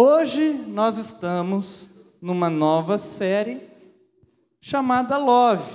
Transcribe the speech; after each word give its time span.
Hoje 0.00 0.52
nós 0.52 0.96
estamos 0.96 2.14
numa 2.22 2.48
nova 2.48 2.96
série 2.96 3.62
chamada 4.60 5.18
Love. 5.18 5.74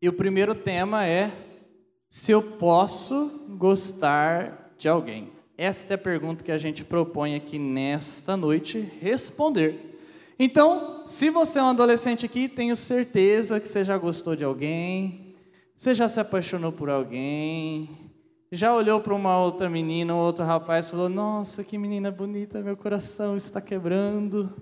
E 0.00 0.08
o 0.08 0.14
primeiro 0.14 0.54
tema 0.54 1.04
é 1.04 1.30
se 2.08 2.32
eu 2.32 2.42
posso 2.42 3.48
gostar 3.50 4.72
de 4.78 4.88
alguém. 4.88 5.30
Esta 5.58 5.92
é 5.92 5.96
a 5.96 5.98
pergunta 5.98 6.42
que 6.42 6.50
a 6.50 6.56
gente 6.56 6.84
propõe 6.84 7.34
aqui 7.34 7.58
nesta 7.58 8.34
noite 8.34 8.90
responder. 8.98 9.98
Então, 10.38 11.02
se 11.06 11.28
você 11.28 11.58
é 11.58 11.62
um 11.62 11.66
adolescente 11.66 12.24
aqui, 12.24 12.48
tenho 12.48 12.74
certeza 12.74 13.60
que 13.60 13.68
você 13.68 13.84
já 13.84 13.98
gostou 13.98 14.34
de 14.34 14.42
alguém, 14.42 15.36
você 15.76 15.94
já 15.94 16.08
se 16.08 16.18
apaixonou 16.18 16.72
por 16.72 16.88
alguém, 16.88 18.05
já 18.50 18.74
olhou 18.74 19.00
para 19.00 19.14
uma 19.14 19.38
outra 19.38 19.68
menina, 19.68 20.14
um 20.14 20.18
outro 20.18 20.44
rapaz 20.44 20.90
falou: 20.90 21.08
Nossa, 21.08 21.64
que 21.64 21.76
menina 21.76 22.10
bonita, 22.10 22.60
meu 22.60 22.76
coração 22.76 23.36
está 23.36 23.60
quebrando, 23.60 24.52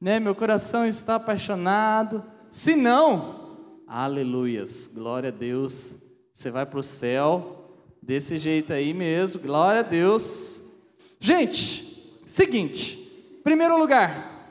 né? 0.00 0.18
Meu 0.18 0.34
coração 0.34 0.86
está 0.86 1.16
apaixonado. 1.16 2.24
Se 2.50 2.74
não, 2.74 3.58
aleluias, 3.86 4.86
glória 4.92 5.28
a 5.28 5.32
Deus, 5.32 5.96
você 6.32 6.50
vai 6.50 6.64
para 6.66 6.78
o 6.78 6.82
céu 6.82 7.76
desse 8.02 8.38
jeito 8.38 8.72
aí 8.72 8.92
mesmo, 8.92 9.42
glória 9.42 9.80
a 9.80 9.84
Deus. 9.84 10.64
Gente, 11.20 12.20
seguinte, 12.24 12.96
primeiro 13.44 13.78
lugar, 13.78 14.50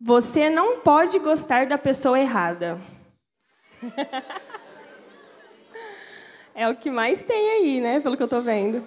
você 0.00 0.50
não 0.50 0.80
pode 0.80 1.18
gostar 1.18 1.66
da 1.66 1.78
pessoa 1.78 2.18
errada. 2.18 2.80
É 6.54 6.68
o 6.68 6.76
que 6.76 6.90
mais 6.90 7.22
tem 7.22 7.50
aí, 7.50 7.80
né? 7.80 8.00
Pelo 8.00 8.16
que 8.16 8.22
eu 8.22 8.28
tô 8.28 8.40
vendo. 8.40 8.84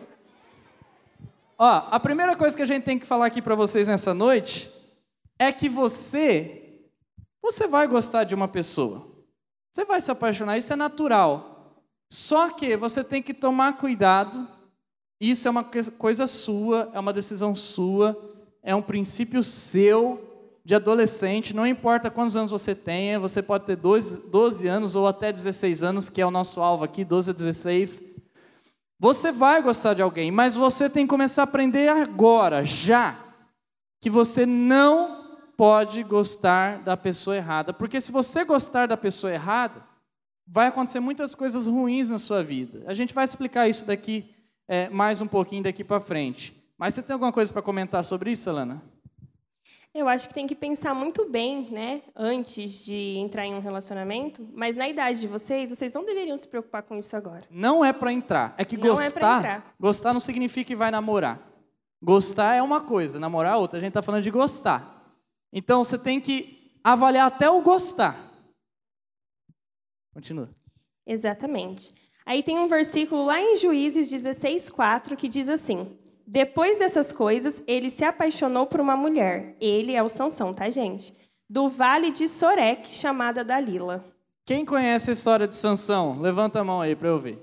Ó, 1.57 1.87
a 1.91 1.99
primeira 1.99 2.35
coisa 2.35 2.55
que 2.55 2.61
a 2.61 2.65
gente 2.65 2.83
tem 2.83 2.99
que 2.99 3.05
falar 3.05 3.27
aqui 3.27 3.41
para 3.41 3.55
vocês 3.55 3.87
nessa 3.87 4.13
noite 4.13 4.71
é 5.39 5.51
que 5.51 5.69
você, 5.69 6.81
você 7.41 7.67
vai 7.67 7.87
gostar 7.87 8.23
de 8.23 8.35
uma 8.35 8.47
pessoa. 8.47 9.05
Você 9.71 9.85
vai 9.85 10.01
se 10.01 10.11
apaixonar, 10.11 10.57
isso 10.57 10.73
é 10.73 10.75
natural. 10.75 11.83
Só 12.09 12.49
que 12.49 12.75
você 12.75 13.03
tem 13.03 13.21
que 13.21 13.33
tomar 13.33 13.77
cuidado. 13.77 14.47
Isso 15.19 15.47
é 15.47 15.51
uma 15.51 15.63
coisa 15.63 16.27
sua, 16.27 16.91
é 16.93 16.99
uma 16.99 17.13
decisão 17.13 17.55
sua, 17.55 18.17
é 18.61 18.75
um 18.75 18.81
princípio 18.81 19.41
seu 19.41 20.32
de 20.65 20.75
adolescente, 20.75 21.53
não 21.53 21.67
importa 21.67 22.09
quantos 22.09 22.35
anos 22.37 22.51
você 22.51 22.73
tenha, 22.73 23.19
você 23.19 23.41
pode 23.41 23.65
ter 23.65 23.75
12, 23.75 24.29
12 24.29 24.67
anos 24.67 24.95
ou 24.95 25.07
até 25.07 25.31
16 25.31 25.83
anos, 25.83 26.07
que 26.07 26.21
é 26.21 26.25
o 26.25 26.31
nosso 26.31 26.61
alvo 26.61 26.85
aqui, 26.85 27.03
12 27.03 27.31
a 27.31 27.33
16. 27.33 28.01
Você 28.97 29.31
vai 29.31 29.61
gostar 29.61 29.93
de 29.93 30.01
alguém, 30.01 30.31
mas 30.31 30.55
você 30.55 30.89
tem 30.89 31.05
que 31.05 31.09
começar 31.09 31.41
a 31.41 31.43
aprender 31.43 31.89
agora, 31.89 32.63
já, 32.63 33.17
que 33.99 34.09
você 34.09 34.45
não 34.45 35.23
pode 35.57 36.01
gostar 36.03 36.81
da 36.81 36.95
pessoa 36.95 37.35
errada. 37.35 37.73
Porque 37.73 37.99
se 37.99 38.11
você 38.11 38.45
gostar 38.45 38.85
da 38.85 38.95
pessoa 38.95 39.33
errada, 39.33 39.83
vai 40.47 40.67
acontecer 40.67 41.01
muitas 41.01 41.35
coisas 41.35 41.67
ruins 41.67 42.09
na 42.09 42.17
sua 42.17 42.41
vida. 42.41 42.83
A 42.87 42.93
gente 42.93 43.13
vai 43.13 43.25
explicar 43.25 43.67
isso 43.67 43.85
daqui 43.85 44.33
é, 44.67 44.89
mais 44.89 45.19
um 45.19 45.27
pouquinho 45.27 45.63
daqui 45.63 45.83
para 45.83 45.99
frente. 45.99 46.55
Mas 46.77 46.93
você 46.93 47.03
tem 47.03 47.13
alguma 47.13 47.33
coisa 47.33 47.51
para 47.51 47.61
comentar 47.61 48.03
sobre 48.05 48.31
isso, 48.31 48.49
Alana? 48.49 48.81
Eu 49.93 50.07
acho 50.07 50.27
que 50.27 50.33
tem 50.33 50.47
que 50.47 50.55
pensar 50.55 50.95
muito 50.95 51.29
bem, 51.29 51.69
né, 51.69 52.01
antes 52.15 52.83
de 52.83 53.15
entrar 53.19 53.45
em 53.45 53.53
um 53.53 53.59
relacionamento, 53.59 54.47
mas 54.51 54.75
na 54.75 54.89
idade 54.89 55.21
de 55.21 55.27
vocês, 55.27 55.69
vocês 55.69 55.93
não 55.93 56.03
deveriam 56.03 56.35
se 56.35 56.47
preocupar 56.47 56.81
com 56.81 56.95
isso 56.95 57.15
agora. 57.15 57.45
Não 57.51 57.85
é 57.85 57.93
para 57.93 58.11
entrar, 58.11 58.55
é 58.57 58.65
que 58.65 58.75
não 58.75 58.99
é 58.99 59.09
gostar, 59.09 59.45
é 59.45 59.63
gostar 59.79 60.11
não 60.11 60.19
significa 60.19 60.69
que 60.69 60.75
vai 60.75 60.89
namorar. 60.89 61.39
Gostar 62.01 62.55
é 62.55 62.61
uma 62.61 62.81
coisa, 62.81 63.19
namorar 63.19 63.53
é 63.53 63.55
outra. 63.55 63.77
A 63.77 63.81
gente 63.81 63.91
está 63.91 64.01
falando 64.01 64.23
de 64.23 64.31
gostar. 64.31 65.15
Então 65.53 65.83
você 65.83 65.97
tem 65.97 66.19
que 66.19 66.75
avaliar 66.83 67.27
até 67.27 67.49
o 67.49 67.61
gostar. 67.61 68.17
Continua. 70.13 70.49
Exatamente. 71.05 71.93
Aí 72.25 72.41
tem 72.41 72.57
um 72.57 72.67
versículo 72.67 73.23
lá 73.23 73.39
em 73.39 73.55
Juízes 73.55 74.11
16:4 74.11 75.15
que 75.15 75.29
diz 75.29 75.47
assim: 75.47 75.97
depois 76.25 76.77
dessas 76.77 77.11
coisas, 77.11 77.61
ele 77.67 77.89
se 77.89 78.03
apaixonou 78.03 78.65
por 78.65 78.79
uma 78.79 78.95
mulher. 78.95 79.55
Ele 79.59 79.93
é 79.93 80.01
o 80.01 80.09
Sansão, 80.09 80.53
tá, 80.53 80.69
gente? 80.69 81.13
Do 81.49 81.67
vale 81.67 82.11
de 82.11 82.27
Sorek, 82.27 82.93
chamada 82.93 83.43
Dalila. 83.43 84.05
Quem 84.45 84.65
conhece 84.65 85.09
a 85.09 85.13
história 85.13 85.47
de 85.47 85.55
Sansão? 85.55 86.19
Levanta 86.19 86.59
a 86.59 86.63
mão 86.63 86.81
aí 86.81 86.95
para 86.95 87.09
eu 87.09 87.19
ver. 87.19 87.41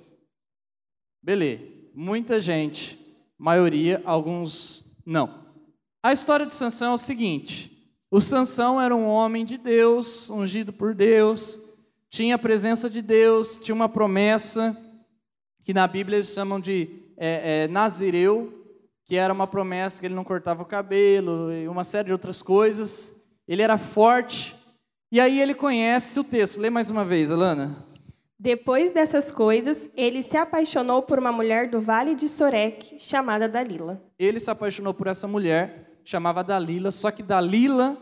Beleza. 1.23 1.65
Muita 1.95 2.41
gente, 2.41 2.99
maioria, 3.39 4.01
alguns 4.05 4.85
não. 5.05 5.47
A 6.03 6.13
história 6.13 6.47
de 6.47 6.55
Sansão 6.55 6.93
é 6.93 6.95
o 6.95 6.99
seguinte: 6.99 7.95
o 8.11 8.21
Sansão 8.21 8.81
era 8.81 8.95
um 8.95 9.07
homem 9.07 9.45
de 9.45 9.59
Deus, 9.59 10.31
ungido 10.31 10.73
por 10.73 10.95
Deus, 10.95 11.61
tinha 12.09 12.35
a 12.35 12.39
presença 12.39 12.91
de 12.91 13.01
Deus, 13.01 13.57
tinha 13.57 13.75
uma 13.75 13.89
promessa 13.89 14.77
que 15.63 15.73
na 15.73 15.87
Bíblia 15.87 16.17
eles 16.17 16.29
chamam 16.29 16.59
de 16.59 16.89
é, 17.17 17.65
é, 17.65 17.69
Nazireu, 17.69 18.60
que 19.11 19.17
era 19.17 19.35
uma 19.35 19.49
promessa 19.49 19.99
que 19.99 20.07
ele 20.07 20.15
não 20.15 20.23
cortava 20.23 20.63
o 20.63 20.65
cabelo 20.65 21.53
e 21.53 21.67
uma 21.67 21.83
série 21.83 22.07
de 22.07 22.13
outras 22.13 22.43
coisas. 22.43 23.29
Ele 23.49 23.61
era 23.61 23.77
forte. 23.77 24.55
E 25.11 25.19
aí 25.19 25.41
ele 25.41 25.53
conhece 25.53 26.21
o 26.21 26.23
texto. 26.23 26.61
Lê 26.61 26.71
mais 26.71 26.91
uma 26.91 27.05
vez, 27.05 27.29
Alana. 27.29 27.85
Depois 28.39 28.93
dessas 28.93 29.33
coisas, 29.33 29.91
ele 29.97 30.23
se 30.23 30.37
apaixonou 30.37 31.03
por 31.03 31.19
uma 31.19 31.33
mulher 31.33 31.69
do 31.69 31.81
vale 31.81 32.15
de 32.15 32.29
Sorek, 32.29 33.01
chamada 33.01 33.49
Dalila. 33.49 34.01
Ele 34.17 34.39
se 34.39 34.49
apaixonou 34.49 34.95
por 34.95 35.09
essa 35.09 35.27
mulher, 35.27 36.01
chamava 36.05 36.45
Dalila, 36.45 36.93
só 36.93 37.11
que 37.11 37.25
Dalila 37.25 37.99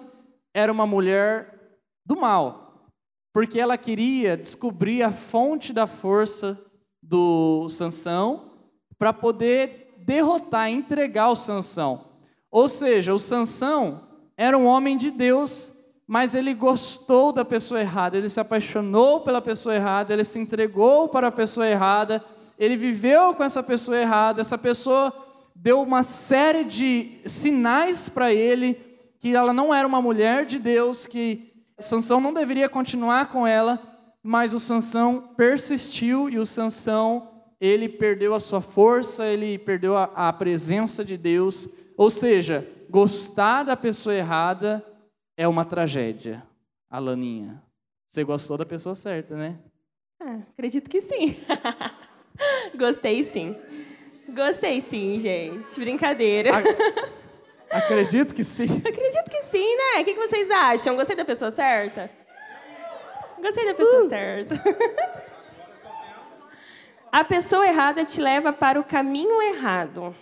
era 0.52 0.70
uma 0.70 0.86
mulher 0.86 1.80
do 2.04 2.20
mal, 2.20 2.90
porque 3.32 3.58
ela 3.58 3.78
queria 3.78 4.36
descobrir 4.36 5.02
a 5.02 5.10
fonte 5.10 5.72
da 5.72 5.86
força 5.86 6.62
do 7.02 7.66
Sansão 7.70 8.50
para 8.98 9.10
poder 9.10 9.88
derrotar, 10.08 10.70
entregar 10.70 11.28
o 11.28 11.36
Sansão. 11.36 12.06
Ou 12.50 12.66
seja, 12.66 13.12
o 13.12 13.19
Sansão 13.19 14.08
era 14.38 14.56
um 14.56 14.64
homem 14.64 14.96
de 14.96 15.10
Deus, 15.10 15.74
mas 16.06 16.34
ele 16.34 16.54
gostou 16.54 17.30
da 17.30 17.44
pessoa 17.44 17.78
errada, 17.78 18.16
ele 18.16 18.30
se 18.30 18.41
apaixonou 18.41 19.20
pela 19.20 19.42
pessoa 19.42 19.74
errada, 19.74 20.14
ele 20.14 20.24
se 20.24 20.38
entregou 20.38 21.08
para 21.10 21.26
a 21.26 21.32
pessoa 21.32 21.69
errada, 21.69 22.24
ele 22.58 22.74
viveu 22.74 23.34
com 23.34 23.44
essa 23.44 23.62
pessoa 23.62 23.98
errada, 23.98 24.41
essa 24.41 24.56
pessoa 24.56 25.12
deu 25.54 25.82
uma 25.82 26.02
série 26.02 26.64
de 26.64 27.20
sinais 27.26 28.08
para 28.08 28.32
ele 28.32 28.80
que 29.19 29.36
ela 29.36 29.52
não 29.52 29.75
era 29.75 29.86
uma 29.86 30.00
mulher 30.00 30.46
de 30.46 30.58
Deus, 30.58 31.04
que 31.04 31.52
Sansão 31.78 32.19
não 32.19 32.32
deveria 32.32 32.69
continuar 32.69 33.26
com 33.26 33.46
ela, 33.46 33.78
mas 34.22 34.54
o 34.54 34.60
Sansão 34.60 35.34
persistiu 35.36 36.30
e 36.30 36.38
o 36.38 36.46
Sansão 36.46 37.38
ele 37.60 37.88
perdeu 37.88 38.34
a 38.34 38.41
sua 38.41 38.60
força, 38.60 39.26
ele 39.26 39.58
perdeu 39.58 39.96
a, 39.96 40.04
a 40.14 40.32
presença 40.32 41.04
de 41.04 41.16
Deus. 41.16 41.69
Ou 41.96 42.10
seja, 42.10 42.66
gostar 42.88 43.64
da 43.64 43.76
pessoa 43.76 44.14
errada 44.14 44.84
é 45.36 45.46
uma 45.46 45.64
tragédia. 45.64 46.42
Alaninha, 46.91 47.62
você 48.06 48.24
gostou 48.24 48.56
da 48.56 48.64
pessoa 48.64 48.94
certa, 48.94 49.36
né? 49.36 49.58
Ah, 50.20 50.41
acredito 50.52 50.88
que 50.88 51.00
sim. 51.00 51.36
Gostei 52.74 53.22
sim. 53.22 53.56
Gostei 54.30 54.80
sim, 54.80 55.19
gente. 55.19 55.78
Brincadeira. 55.78 56.50
Acredito 57.70 58.34
que 58.34 58.44
sim. 58.44 58.64
Acredito 58.86 59.30
que 59.30 59.42
sim, 59.42 59.76
né? 59.76 60.00
O 60.00 60.04
que 60.04 60.14
vocês 60.14 60.50
acham? 60.50 60.96
Gostei 60.96 61.16
da 61.16 61.25
pessoa 61.25 61.50
certa? 61.50 62.10
Gostei 63.40 63.66
da 63.66 63.75
pessoa 63.75 64.04
uh. 64.04 64.08
certa. 64.08 64.54
A 67.10 67.24
pessoa 67.24 67.66
errada 67.66 68.04
te 68.04 68.20
leva 68.20 68.52
para 68.52 68.78
o 68.78 68.84
caminho 68.84 69.41
errado. 69.42 70.14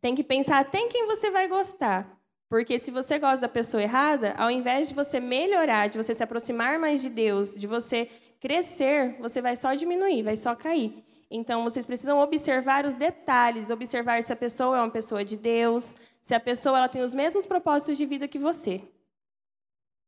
Tem 0.00 0.14
que 0.14 0.24
pensar 0.24 0.58
até 0.58 0.78
em 0.78 0.88
quem 0.88 1.06
você 1.06 1.30
vai 1.30 1.48
gostar. 1.48 2.16
Porque 2.48 2.78
se 2.78 2.90
você 2.90 3.18
gosta 3.18 3.40
da 3.40 3.48
pessoa 3.48 3.82
errada, 3.82 4.34
ao 4.38 4.50
invés 4.50 4.88
de 4.88 4.94
você 4.94 5.18
melhorar, 5.18 5.88
de 5.88 5.98
você 5.98 6.14
se 6.14 6.22
aproximar 6.22 6.78
mais 6.78 7.02
de 7.02 7.10
Deus, 7.10 7.54
de 7.54 7.66
você 7.66 8.08
crescer, 8.40 9.16
você 9.20 9.40
vai 9.42 9.56
só 9.56 9.74
diminuir, 9.74 10.22
vai 10.22 10.36
só 10.36 10.54
cair. 10.54 11.04
Então 11.28 11.64
vocês 11.64 11.84
precisam 11.84 12.20
observar 12.20 12.86
os 12.86 12.94
detalhes, 12.94 13.68
observar 13.68 14.22
se 14.22 14.32
a 14.32 14.36
pessoa 14.36 14.76
é 14.76 14.80
uma 14.80 14.90
pessoa 14.90 15.24
de 15.24 15.36
Deus, 15.36 15.96
se 16.22 16.34
a 16.34 16.40
pessoa 16.40 16.78
ela 16.78 16.88
tem 16.88 17.02
os 17.02 17.14
mesmos 17.14 17.46
propósitos 17.46 17.96
de 17.96 18.06
vida 18.06 18.28
que 18.28 18.38
você. 18.38 18.80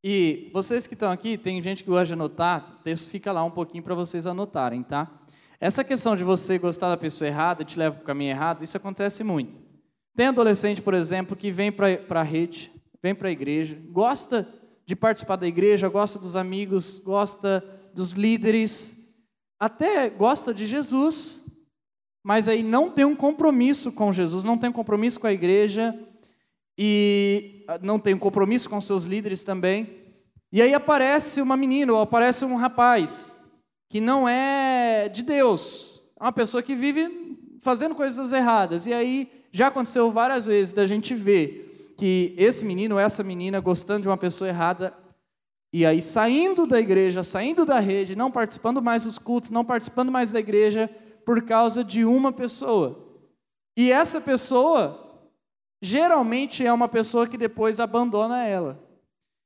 E 0.03 0.49
vocês 0.53 0.87
que 0.87 0.95
estão 0.95 1.11
aqui, 1.11 1.37
tem 1.37 1.61
gente 1.61 1.83
que 1.83 1.91
gosta 1.91 2.07
de 2.07 2.13
anotar, 2.13 2.77
o 2.79 2.83
texto 2.85 3.11
fica 3.11 3.33
lá 3.33 3.43
um 3.43 3.51
pouquinho 3.51 3.83
para 3.83 3.97
vocês 3.97 4.29
anotarem, 4.29 4.85
tá? 4.85 5.11
Essa 5.61 5.83
questão 5.83 6.17
de 6.17 6.23
você 6.23 6.57
gostar 6.59 6.89
da 6.89 6.97
pessoa 6.97 7.27
errada 7.27 7.65
te 7.65 7.79
leva 7.79 7.97
para 7.97 8.03
o 8.03 8.07
caminho 8.07 8.31
errado, 8.31 8.63
isso 8.63 8.77
acontece 8.77 9.25
muito. 9.25 9.61
Tem 10.15 10.27
adolescente, 10.27 10.81
por 10.81 10.95
exemplo, 10.95 11.37
que 11.37 11.51
vem 11.51 11.73
para 11.73 12.21
a 12.21 12.23
rede, 12.23 12.71
vem 13.03 13.15
para 13.15 13.29
a 13.29 13.33
igreja, 13.33 13.77
gosta 13.91 14.49
de 14.87 14.95
participar 14.95 15.37
da 15.37 15.47
igreja, 15.47 15.89
gosta 15.89 16.19
dos 16.19 16.37
amigos, 16.37 16.99
gosta 16.99 17.65
dos 17.93 18.13
líderes, 18.13 19.19
até 19.59 20.09
gosta 20.09 20.55
de 20.55 20.67
Jesus, 20.67 21.45
mas 22.25 22.47
aí 22.47 22.63
não 22.63 22.91
tem 22.91 23.05
um 23.05 23.17
compromisso 23.17 23.93
com 23.93 24.13
Jesus, 24.13 24.45
não 24.45 24.57
tem 24.57 24.71
um 24.71 24.73
compromisso 24.73 25.19
com 25.19 25.27
a 25.27 25.33
igreja, 25.33 25.99
e 26.77 27.65
ah, 27.67 27.79
não 27.83 27.99
tem 27.99 28.15
um 28.15 28.19
compromisso 28.19 28.71
com 28.71 28.81
seus 28.81 29.05
líderes 29.05 29.43
também. 29.43 29.99
E 30.53 30.63
aí 30.63 30.73
aparece 30.73 31.43
uma 31.43 31.57
menina, 31.57 31.93
ou 31.93 32.01
aparece 32.01 32.45
um 32.45 32.55
rapaz, 32.55 33.35
que 33.89 34.01
não 34.01 34.29
é 34.29 35.09
de 35.09 35.23
Deus, 35.23 36.03
é 36.19 36.25
uma 36.25 36.33
pessoa 36.33 36.63
que 36.63 36.75
vive 36.75 37.39
fazendo 37.61 37.95
coisas 37.95 38.33
erradas. 38.33 38.87
E 38.87 38.93
aí 38.93 39.31
já 39.51 39.69
aconteceu 39.69 40.11
várias 40.11 40.47
vezes 40.47 40.73
da 40.73 40.87
gente 40.87 41.15
ver 41.15 41.95
que 41.97 42.35
esse 42.37 42.65
menino 42.65 42.97
ou 42.97 43.01
essa 43.01 43.25
menina 43.25 43.61
gostando 43.61 44.03
de 44.03 44.09
uma 44.09 44.17
pessoa 44.17 44.49
errada, 44.49 44.95
e 45.73 45.85
aí 45.85 46.01
saindo 46.01 46.67
da 46.67 46.79
igreja, 46.79 47.25
saindo 47.25 47.65
da 47.65 47.79
rede, 47.81 48.15
não 48.15 48.31
participando 48.31 48.81
mais 48.81 49.05
dos 49.05 49.19
cultos, 49.19 49.51
não 49.51 49.65
participando 49.65 50.13
mais 50.13 50.31
da 50.31 50.39
igreja, 50.39 50.89
por 51.25 51.43
causa 51.43 51.83
de 51.83 52.05
uma 52.05 52.33
pessoa. 52.33 53.05
E 53.77 53.91
essa 53.93 54.21
pessoa 54.21 55.07
geralmente 55.81 56.65
é 56.65 56.73
uma 56.73 56.89
pessoa 56.89 57.27
que 57.27 57.37
depois 57.37 57.81
abandona 57.81 58.45
ela. 58.45 58.83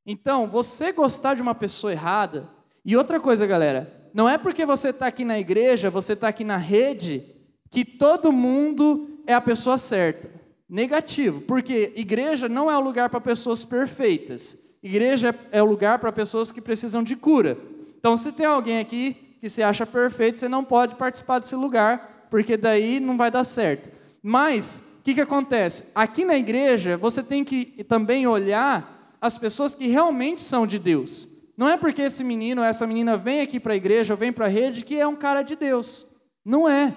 Então, 0.07 0.49
você 0.49 0.93
gostar 0.93 1.35
de 1.35 1.43
uma 1.43 1.55
pessoa 1.55 1.93
errada, 1.93 2.49
e 2.85 2.97
outra 2.97 3.21
coisa, 3.21 3.47
galera, 3.47 4.02
não 4.15 4.29
é 4.29 4.37
porque 4.37 4.67
você 4.67 4.91
está 4.91 5.07
aqui 5.07 5.25
na 5.25 5.39
igreja, 5.39 5.91
você 5.91 6.13
está 6.13 6.29
aqui 6.29 6.45
na 6.45 6.57
rede, 6.57 7.25
que 7.71 7.85
todo 7.85 8.33
mundo 8.33 9.09
é 9.27 9.35
a 9.35 9.41
pessoa 9.41 9.79
certa. 9.79 10.31
Negativo, 10.69 11.41
porque 11.43 11.93
igreja 11.97 12.49
não 12.49 12.71
é 12.71 12.77
o 12.77 12.81
lugar 12.81 13.09
para 13.09 13.21
pessoas 13.21 13.65
perfeitas. 13.65 14.57
Igreja 14.83 15.35
é 15.51 15.63
o 15.63 15.67
lugar 15.67 15.99
para 15.99 16.11
pessoas 16.11 16.51
que 16.51 16.61
precisam 16.61 17.03
de 17.03 17.15
cura. 17.15 17.57
Então, 17.99 18.17
se 18.17 18.33
tem 18.33 18.47
alguém 18.47 18.81
aqui 18.81 19.37
que 19.41 19.49
se 19.49 19.63
acha 19.63 19.87
perfeito, 19.87 20.39
você 20.39 20.49
não 20.49 20.65
pode 20.65 20.97
participar 20.97 21.39
desse 21.39 21.55
lugar, 21.55 22.27
porque 22.31 22.57
daí 22.57 22.99
não 23.01 23.17
vai 23.17 23.31
dar 23.31 23.45
certo. 23.45 23.91
Mas 24.23 24.99
o 25.01 25.03
que, 25.03 25.15
que 25.15 25.21
acontece? 25.21 25.85
Aqui 25.95 26.25
na 26.25 26.37
igreja, 26.37 26.97
você 26.97 27.23
tem 27.23 27.45
que 27.45 27.85
também 27.89 28.27
olhar 28.27 29.17
as 29.21 29.39
pessoas 29.39 29.75
que 29.75 29.87
realmente 29.87 30.43
são 30.43 30.67
de 30.67 30.79
Deus. 30.79 31.29
Não 31.63 31.69
é 31.69 31.77
porque 31.77 32.03
esse 32.03 32.25
menino 32.25 32.61
ou 32.61 32.67
essa 32.67 32.85
menina 32.89 33.17
vem 33.17 33.41
aqui 33.41 33.61
para 33.61 33.73
a 33.73 33.77
igreja 33.77 34.15
ou 34.15 34.19
vem 34.19 34.33
para 34.33 34.47
a 34.47 34.49
rede 34.49 34.85
que 34.85 34.99
é 34.99 35.07
um 35.07 35.15
cara 35.15 35.43
de 35.43 35.55
Deus. 35.55 36.09
Não 36.45 36.69
é. 36.69 36.93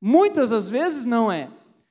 Muitas 0.00 0.50
das 0.50 0.68
vezes 0.68 1.04
não 1.04 1.32
é. 1.32 1.48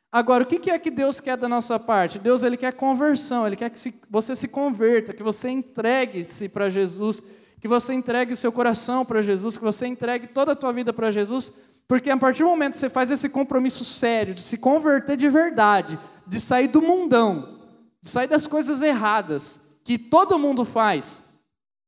Agora, 0.09 0.45
o 0.45 0.47
que 0.47 0.71
é 0.71 0.79
que 0.79 0.89
Deus 0.89 1.19
quer 1.19 1.35
da 1.35 1.49
nossa 1.49 1.77
parte? 1.77 2.17
Deus 2.17 2.41
ele 2.41 2.55
quer 2.55 2.71
conversão, 2.71 3.45
Ele 3.45 3.57
quer 3.57 3.69
que 3.69 3.93
você 4.09 4.33
se 4.33 4.47
converta, 4.47 5.11
que 5.11 5.21
você 5.21 5.49
entregue-se 5.49 6.47
para 6.47 6.69
Jesus, 6.69 7.21
que 7.59 7.67
você 7.67 7.93
entregue 7.93 8.33
seu 8.33 8.49
coração 8.49 9.03
para 9.03 9.21
Jesus, 9.21 9.57
que 9.57 9.63
você 9.65 9.85
entregue 9.85 10.27
toda 10.27 10.53
a 10.53 10.55
tua 10.55 10.71
vida 10.71 10.93
para 10.93 11.11
Jesus, 11.11 11.51
porque 11.85 12.09
a 12.09 12.15
partir 12.15 12.43
do 12.43 12.49
momento 12.49 12.71
que 12.71 12.79
você 12.79 12.89
faz 12.89 13.11
esse 13.11 13.27
compromisso 13.27 13.83
sério 13.83 14.33
de 14.33 14.41
se 14.41 14.57
converter 14.57 15.17
de 15.17 15.27
verdade, 15.27 15.99
de 16.25 16.39
sair 16.39 16.69
do 16.69 16.81
mundão, 16.81 17.59
de 18.01 18.07
sair 18.07 18.27
das 18.27 18.47
coisas 18.47 18.81
erradas 18.81 19.59
que 19.83 19.97
todo 19.97 20.39
mundo 20.39 20.63
faz, 20.63 21.24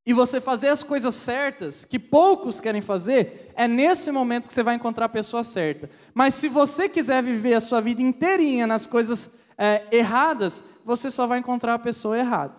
e 0.08 0.14
você 0.14 0.40
fazer 0.40 0.70
as 0.70 0.84
coisas 0.84 1.14
certas, 1.16 1.84
que 1.84 2.00
poucos 2.00 2.62
querem 2.62 2.80
fazer, 2.80 3.52
é 3.54 3.68
nesse 3.68 4.10
momento 4.10 4.48
que 4.48 4.54
você 4.54 4.64
vai 4.64 4.76
encontrar 4.76 5.08
a 5.08 5.10
pessoa 5.10 5.44
certa. 5.44 5.90
Mas 6.14 6.34
se 6.34 6.48
você 6.48 6.88
quiser 6.88 7.22
viver 7.22 7.56
a 7.56 7.60
sua 7.60 7.82
vida 7.82 8.02
inteirinha 8.02 8.66
nas 8.66 8.88
coisas 8.88 9.38
é, 9.58 9.84
erradas, 9.92 10.64
você 10.86 11.12
só 11.12 11.28
vai 11.28 11.40
encontrar 11.40 11.74
a 11.74 11.80
pessoa 11.80 12.18
errada. 12.18 12.56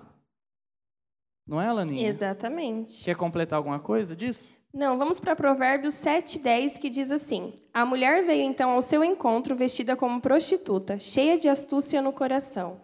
Não 1.47 1.59
é, 1.59 1.69
Alaninha? 1.69 2.07
Exatamente. 2.07 3.03
Quer 3.03 3.17
completar 3.17 3.57
alguma 3.57 3.81
coisa 3.81 4.15
disso? 4.15 4.53
Não, 4.71 4.99
vamos 4.99 5.19
para 5.19 5.35
Provérbios 5.35 5.95
7,10, 5.95 6.79
que 6.79 6.91
diz 6.91 7.11
assim: 7.11 7.55
A 7.73 7.87
mulher 7.87 8.27
veio 8.27 8.43
então 8.43 8.73
ao 8.73 8.83
seu 8.83 9.03
encontro 9.03 9.57
vestida 9.57 9.97
como 9.97 10.21
prostituta, 10.21 10.99
cheia 10.99 11.39
de 11.39 11.49
astúcia 11.49 12.03
no 12.03 12.13
coração. 12.13 12.83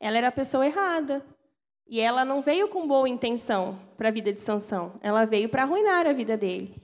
Ela 0.00 0.18
era 0.18 0.28
a 0.28 0.32
pessoa 0.32 0.64
errada. 0.64 1.20
E 1.88 2.00
ela 2.00 2.24
não 2.24 2.42
veio 2.42 2.68
com 2.68 2.86
boa 2.86 3.08
intenção 3.08 3.78
para 3.96 4.08
a 4.08 4.12
vida 4.12 4.32
de 4.32 4.40
Sansão. 4.40 4.94
Ela 5.00 5.24
veio 5.24 5.48
para 5.48 5.62
arruinar 5.62 6.06
a 6.06 6.12
vida 6.12 6.36
dele. 6.36 6.74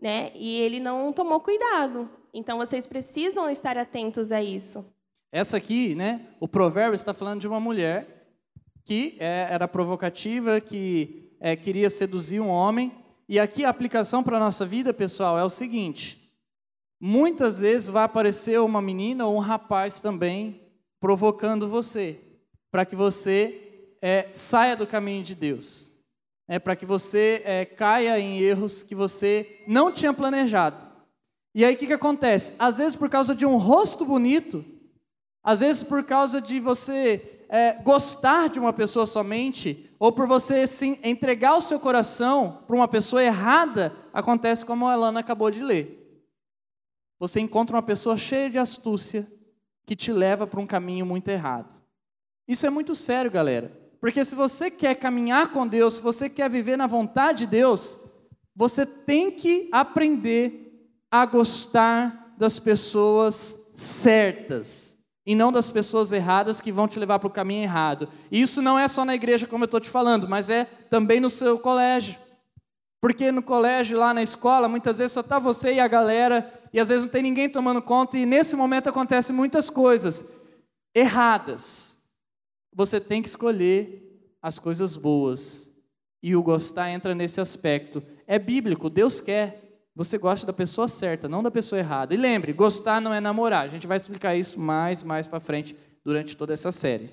Né? 0.00 0.32
E 0.34 0.60
ele 0.60 0.80
não 0.80 1.12
tomou 1.12 1.40
cuidado. 1.40 2.08
Então 2.32 2.58
vocês 2.58 2.86
precisam 2.86 3.48
estar 3.48 3.78
atentos 3.78 4.32
a 4.32 4.42
isso. 4.42 4.84
Essa 5.30 5.56
aqui, 5.56 5.94
né? 5.94 6.26
O 6.40 6.48
provérbio 6.48 6.94
está 6.94 7.14
falando 7.14 7.40
de 7.40 7.48
uma 7.48 7.60
mulher 7.60 8.28
que 8.84 9.16
é, 9.18 9.46
era 9.50 9.68
provocativa, 9.68 10.60
que 10.60 11.32
é, 11.40 11.54
queria 11.56 11.88
seduzir 11.88 12.40
um 12.40 12.48
homem 12.48 12.92
e 13.28 13.40
aqui 13.40 13.64
a 13.64 13.70
aplicação 13.70 14.22
para 14.22 14.36
a 14.36 14.40
nossa 14.40 14.66
vida, 14.66 14.92
pessoal, 14.92 15.38
é 15.38 15.44
o 15.44 15.50
seguinte: 15.50 16.30
muitas 17.00 17.60
vezes 17.60 17.88
vai 17.88 18.04
aparecer 18.04 18.60
uma 18.60 18.82
menina 18.82 19.26
ou 19.26 19.36
um 19.36 19.40
rapaz 19.40 19.98
também 19.98 20.60
provocando 21.00 21.68
você, 21.68 22.20
para 22.70 22.84
que 22.84 22.94
você 22.94 23.73
é, 24.06 24.28
saia 24.34 24.76
do 24.76 24.86
caminho 24.86 25.22
de 25.22 25.34
Deus, 25.34 25.90
é, 26.46 26.58
para 26.58 26.76
que 26.76 26.84
você 26.84 27.40
é, 27.42 27.64
caia 27.64 28.20
em 28.20 28.38
erros 28.38 28.82
que 28.82 28.94
você 28.94 29.62
não 29.66 29.90
tinha 29.90 30.12
planejado. 30.12 30.76
E 31.54 31.64
aí 31.64 31.74
o 31.74 31.78
que, 31.78 31.86
que 31.86 31.94
acontece? 31.94 32.52
Às 32.58 32.76
vezes 32.76 32.96
por 32.96 33.08
causa 33.08 33.34
de 33.34 33.46
um 33.46 33.56
rosto 33.56 34.04
bonito, 34.04 34.62
às 35.42 35.60
vezes 35.60 35.82
por 35.82 36.04
causa 36.04 36.38
de 36.38 36.60
você 36.60 37.46
é, 37.48 37.72
gostar 37.82 38.50
de 38.50 38.58
uma 38.58 38.74
pessoa 38.74 39.06
somente, 39.06 39.90
ou 39.98 40.12
por 40.12 40.26
você 40.26 40.66
sim, 40.66 40.98
entregar 41.02 41.56
o 41.56 41.62
seu 41.62 41.80
coração 41.80 42.62
para 42.66 42.76
uma 42.76 42.86
pessoa 42.86 43.24
errada, 43.24 43.96
acontece 44.12 44.66
como 44.66 44.86
a 44.86 44.92
Alana 44.92 45.20
acabou 45.20 45.50
de 45.50 45.62
ler. 45.62 46.22
Você 47.18 47.40
encontra 47.40 47.74
uma 47.74 47.82
pessoa 47.82 48.18
cheia 48.18 48.50
de 48.50 48.58
astúcia 48.58 49.26
que 49.86 49.96
te 49.96 50.12
leva 50.12 50.46
para 50.46 50.60
um 50.60 50.66
caminho 50.66 51.06
muito 51.06 51.28
errado. 51.28 51.72
Isso 52.46 52.66
é 52.66 52.70
muito 52.70 52.94
sério, 52.94 53.30
galera. 53.30 53.83
Porque 54.04 54.22
se 54.22 54.34
você 54.34 54.70
quer 54.70 54.96
caminhar 54.96 55.48
com 55.48 55.66
Deus, 55.66 55.94
se 55.94 56.02
você 56.02 56.28
quer 56.28 56.50
viver 56.50 56.76
na 56.76 56.86
vontade 56.86 57.38
de 57.38 57.46
Deus, 57.46 57.98
você 58.54 58.84
tem 58.84 59.30
que 59.30 59.66
aprender 59.72 60.92
a 61.10 61.24
gostar 61.24 62.34
das 62.36 62.58
pessoas 62.58 63.72
certas 63.74 64.98
e 65.24 65.34
não 65.34 65.50
das 65.50 65.70
pessoas 65.70 66.12
erradas 66.12 66.60
que 66.60 66.70
vão 66.70 66.86
te 66.86 66.98
levar 66.98 67.18
para 67.18 67.28
o 67.28 67.32
caminho 67.32 67.62
errado. 67.62 68.06
E 68.30 68.42
isso 68.42 68.60
não 68.60 68.78
é 68.78 68.86
só 68.88 69.06
na 69.06 69.14
igreja, 69.14 69.46
como 69.46 69.64
eu 69.64 69.68
estou 69.68 69.80
te 69.80 69.88
falando, 69.88 70.28
mas 70.28 70.50
é 70.50 70.66
também 70.90 71.18
no 71.18 71.30
seu 71.30 71.58
colégio. 71.58 72.18
Porque 73.00 73.32
no 73.32 73.42
colégio, 73.42 73.98
lá 73.98 74.12
na 74.12 74.22
escola, 74.22 74.68
muitas 74.68 74.98
vezes 74.98 75.12
só 75.12 75.20
está 75.20 75.38
você 75.38 75.72
e 75.72 75.80
a 75.80 75.88
galera, 75.88 76.52
e 76.74 76.78
às 76.78 76.90
vezes 76.90 77.06
não 77.06 77.10
tem 77.10 77.22
ninguém 77.22 77.48
tomando 77.48 77.80
conta, 77.80 78.18
e 78.18 78.26
nesse 78.26 78.54
momento 78.54 78.86
acontecem 78.86 79.34
muitas 79.34 79.70
coisas 79.70 80.26
erradas. 80.94 81.93
Você 82.74 83.00
tem 83.00 83.22
que 83.22 83.28
escolher 83.28 84.02
as 84.42 84.58
coisas 84.58 84.96
boas, 84.96 85.72
e 86.22 86.34
o 86.34 86.42
gostar 86.42 86.90
entra 86.90 87.14
nesse 87.14 87.40
aspecto. 87.40 88.02
É 88.26 88.38
bíblico, 88.38 88.88
Deus 88.88 89.20
quer 89.20 89.64
você 89.96 90.18
gosta 90.18 90.44
da 90.44 90.52
pessoa 90.52 90.88
certa, 90.88 91.28
não 91.28 91.42
da 91.42 91.50
pessoa 91.50 91.78
errada. 91.78 92.12
E 92.14 92.16
lembre, 92.16 92.52
gostar 92.52 93.00
não 93.00 93.14
é 93.14 93.20
namorar. 93.20 93.64
A 93.64 93.68
gente 93.68 93.86
vai 93.86 93.96
explicar 93.96 94.34
isso 94.34 94.58
mais, 94.58 95.04
mais 95.04 95.26
para 95.26 95.38
frente 95.38 95.76
durante 96.04 96.36
toda 96.36 96.52
essa 96.52 96.72
série. 96.72 97.10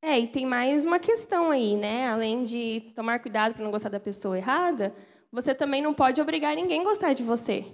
É, 0.00 0.18
e 0.18 0.28
tem 0.28 0.46
mais 0.46 0.84
uma 0.84 0.98
questão 0.98 1.50
aí, 1.50 1.74
né? 1.74 2.08
Além 2.08 2.44
de 2.44 2.92
tomar 2.94 3.18
cuidado 3.18 3.54
para 3.54 3.64
não 3.64 3.70
gostar 3.70 3.88
da 3.88 3.98
pessoa 3.98 4.38
errada, 4.38 4.94
você 5.32 5.54
também 5.54 5.82
não 5.82 5.92
pode 5.92 6.20
obrigar 6.20 6.54
ninguém 6.54 6.82
a 6.82 6.84
gostar 6.84 7.14
de 7.14 7.24
você. 7.24 7.66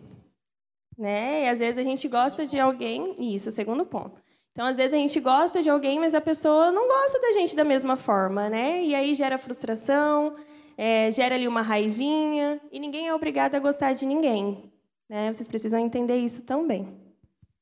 Né? 0.97 1.45
E 1.45 1.49
às 1.49 1.59
vezes 1.59 1.79
a 1.79 1.83
gente 1.83 2.09
gosta 2.09 2.47
de 2.47 2.59
alguém, 2.59 3.15
isso, 3.21 3.53
segundo 3.53 3.85
ponto. 3.85 4.23
Então, 4.57 4.65
às 4.65 4.79
vezes 4.79 4.95
a 4.95 4.97
gente 4.97 5.21
gosta 5.21 5.63
de 5.63 5.69
alguém, 5.69 6.01
mas 6.01 6.15
a 6.15 6.21
pessoa 6.21 6.73
não 6.73 6.89
gosta 6.89 7.21
da 7.21 7.33
gente 7.33 7.55
da 7.55 7.63
mesma 7.63 7.95
forma, 7.95 8.49
né? 8.49 8.83
E 8.83 8.95
aí 8.95 9.15
gera 9.15 9.37
frustração, 9.37 10.35
é, 10.79 11.13
gera 11.13 11.35
ali 11.35 11.47
uma 11.47 11.61
raivinha, 11.61 12.59
e 12.73 12.81
ninguém 12.81 13.07
é 13.07 13.15
obrigado 13.15 13.55
a 13.55 13.59
gostar 13.59 13.93
de 13.93 14.07
ninguém. 14.07 14.73
Né? 15.11 15.31
Vocês 15.31 15.47
precisam 15.47 15.79
entender 15.79 16.17
isso 16.17 16.43
também. 16.43 16.89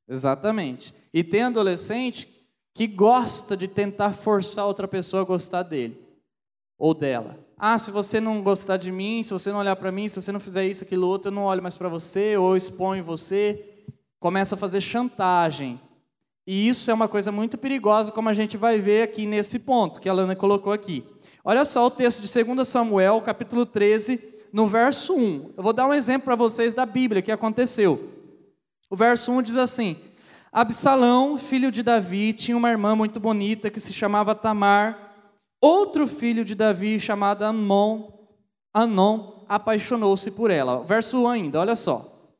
Exatamente. 0.08 0.94
E 1.12 1.24
tem 1.24 1.42
adolescente 1.42 2.28
que 2.72 2.86
gosta 2.86 3.56
de 3.56 3.66
tentar 3.66 4.12
forçar 4.12 4.64
outra 4.64 4.86
pessoa 4.86 5.22
a 5.22 5.26
gostar 5.26 5.64
dele 5.64 6.00
ou 6.78 6.94
dela. 6.94 7.36
Ah, 7.58 7.76
se 7.76 7.90
você 7.90 8.20
não 8.20 8.40
gostar 8.40 8.76
de 8.76 8.92
mim, 8.92 9.20
se 9.24 9.32
você 9.32 9.50
não 9.50 9.58
olhar 9.58 9.74
para 9.74 9.90
mim, 9.90 10.08
se 10.08 10.22
você 10.22 10.30
não 10.30 10.38
fizer 10.38 10.64
isso, 10.64 10.84
aquilo, 10.84 11.08
outro, 11.08 11.32
eu 11.32 11.34
não 11.34 11.42
olho 11.42 11.60
mais 11.60 11.76
para 11.76 11.88
você, 11.88 12.36
ou 12.36 12.56
exponho 12.56 13.02
você. 13.02 13.84
Começa 14.20 14.54
a 14.54 14.58
fazer 14.58 14.80
chantagem. 14.80 15.80
E 16.46 16.68
isso 16.68 16.90
é 16.90 16.94
uma 16.94 17.08
coisa 17.08 17.32
muito 17.32 17.56
perigosa, 17.56 18.12
como 18.12 18.28
a 18.28 18.34
gente 18.34 18.56
vai 18.56 18.78
ver 18.78 19.02
aqui 19.02 19.24
nesse 19.24 19.58
ponto 19.58 20.00
que 20.00 20.08
a 20.08 20.12
Lana 20.12 20.36
colocou 20.36 20.72
aqui. 20.72 21.02
Olha 21.42 21.64
só 21.64 21.86
o 21.86 21.90
texto 21.90 22.22
de 22.22 22.44
2 22.44 22.66
Samuel, 22.68 23.20
capítulo 23.22 23.64
13, 23.64 24.20
no 24.52 24.66
verso 24.66 25.14
1. 25.14 25.54
Eu 25.56 25.62
vou 25.62 25.72
dar 25.72 25.86
um 25.86 25.94
exemplo 25.94 26.26
para 26.26 26.36
vocês 26.36 26.74
da 26.74 26.84
Bíblia 26.84 27.22
que 27.22 27.32
aconteceu. 27.32 28.10
O 28.90 28.96
verso 28.96 29.32
1 29.32 29.42
diz 29.42 29.56
assim: 29.56 29.96
Absalão, 30.52 31.38
filho 31.38 31.72
de 31.72 31.82
Davi, 31.82 32.32
tinha 32.32 32.56
uma 32.56 32.70
irmã 32.70 32.94
muito 32.94 33.18
bonita 33.18 33.70
que 33.70 33.80
se 33.80 33.92
chamava 33.92 34.34
Tamar. 34.34 35.12
Outro 35.60 36.06
filho 36.06 36.44
de 36.44 36.54
Davi, 36.54 37.00
chamado 37.00 37.42
Amon, 37.42 38.10
Anon, 38.72 39.44
apaixonou-se 39.48 40.30
por 40.30 40.50
ela. 40.50 40.84
Verso 40.84 41.22
1 41.22 41.28
ainda, 41.28 41.60
olha 41.60 41.74
só. 41.74 42.30